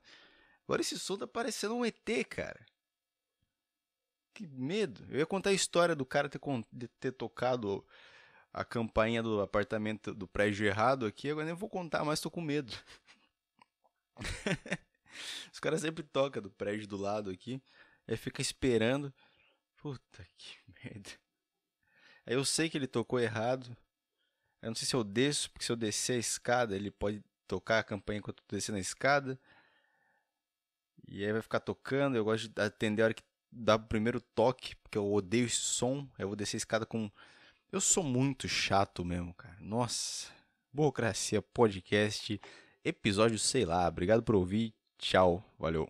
Agora 0.67 0.82
esse 0.82 1.00
som 1.00 1.17
tá 1.17 1.26
parecendo 1.26 1.76
um 1.76 1.86
ET, 1.86 2.26
cara. 2.30 2.65
Que 4.34 4.46
medo. 4.46 5.06
Eu 5.10 5.20
ia 5.20 5.26
contar 5.26 5.52
a 5.52 5.54
história 5.54 5.96
do 5.96 6.06
cara 6.06 6.30
ter, 6.30 6.39
ter 7.00 7.12
tocado 7.12 7.86
a 8.54 8.65
campainha 8.65 9.24
do 9.24 9.39
apartamento 9.41 10.13
do 10.13 10.28
prédio 10.28 10.65
errado 10.65 11.06
aqui, 11.06 11.30
agora 11.30 11.46
nem 11.46 11.56
vou 11.56 11.70
contar, 11.70 12.04
mas 12.04 12.20
tô 12.20 12.30
com 12.30 12.41
medo. 12.41 12.74
Os 15.52 15.60
caras 15.60 15.82
sempre 15.82 16.04
tocam 16.04 16.42
do 16.42 16.50
prédio 16.50 16.88
do 16.88 16.98
lado 16.98 17.30
aqui, 17.30 17.62
aí 18.08 18.18
fica 18.18 18.42
esperando. 18.42 19.14
Puta 19.78 20.26
que 20.38 20.58
merda. 20.84 21.10
Aí 22.26 22.34
eu 22.34 22.44
sei 22.44 22.70
que 22.70 22.78
ele 22.78 22.88
tocou 22.88 23.20
errado. 23.20 23.76
Eu 24.62 24.70
não 24.70 24.76
sei 24.76 24.88
se 24.88 24.96
eu 24.96 25.04
desço, 25.04 25.50
porque 25.52 25.66
se 25.66 25.72
eu 25.72 25.76
descer 25.76 26.14
a 26.14 26.20
escada, 26.20 26.76
ele 26.76 26.92
pode 26.92 27.24
tocar 27.48 27.80
a 27.80 27.84
campanha 27.84 28.20
enquanto 28.20 28.40
eu 28.40 28.46
tô 28.48 28.56
descendo 28.56 28.78
a 28.78 28.82
escada. 28.82 29.40
E 31.08 31.24
aí 31.24 31.32
vai 31.32 31.42
ficar 31.42 31.60
tocando. 31.60 32.18
Eu 32.18 32.26
gosto 32.26 32.50
de 32.50 32.62
atender 32.62 33.02
a 33.02 33.06
hora 33.06 33.14
que 33.14 33.24
dá 33.52 33.76
o 33.76 33.80
primeiro 33.80 34.20
toque, 34.20 34.76
porque 34.78 34.98
eu 34.98 35.12
odeio 35.14 35.46
esse 35.46 35.56
som. 35.56 36.08
Eu 36.18 36.28
vou 36.28 36.36
descer 36.36 36.58
a 36.58 36.60
escada 36.60 36.86
com. 36.86 37.10
Eu 37.72 37.80
sou 37.80 38.04
muito 38.04 38.48
chato 38.48 39.06
mesmo, 39.06 39.34
cara. 39.34 39.56
Nossa. 39.60 40.36
Burocracia 40.72 41.42
Podcast, 41.42 42.40
episódio 42.84 43.40
sei 43.40 43.66
lá. 43.66 43.88
Obrigado 43.88 44.22
por 44.22 44.36
ouvir. 44.36 44.76
Tchau. 44.98 45.44
Valeu. 45.60 45.88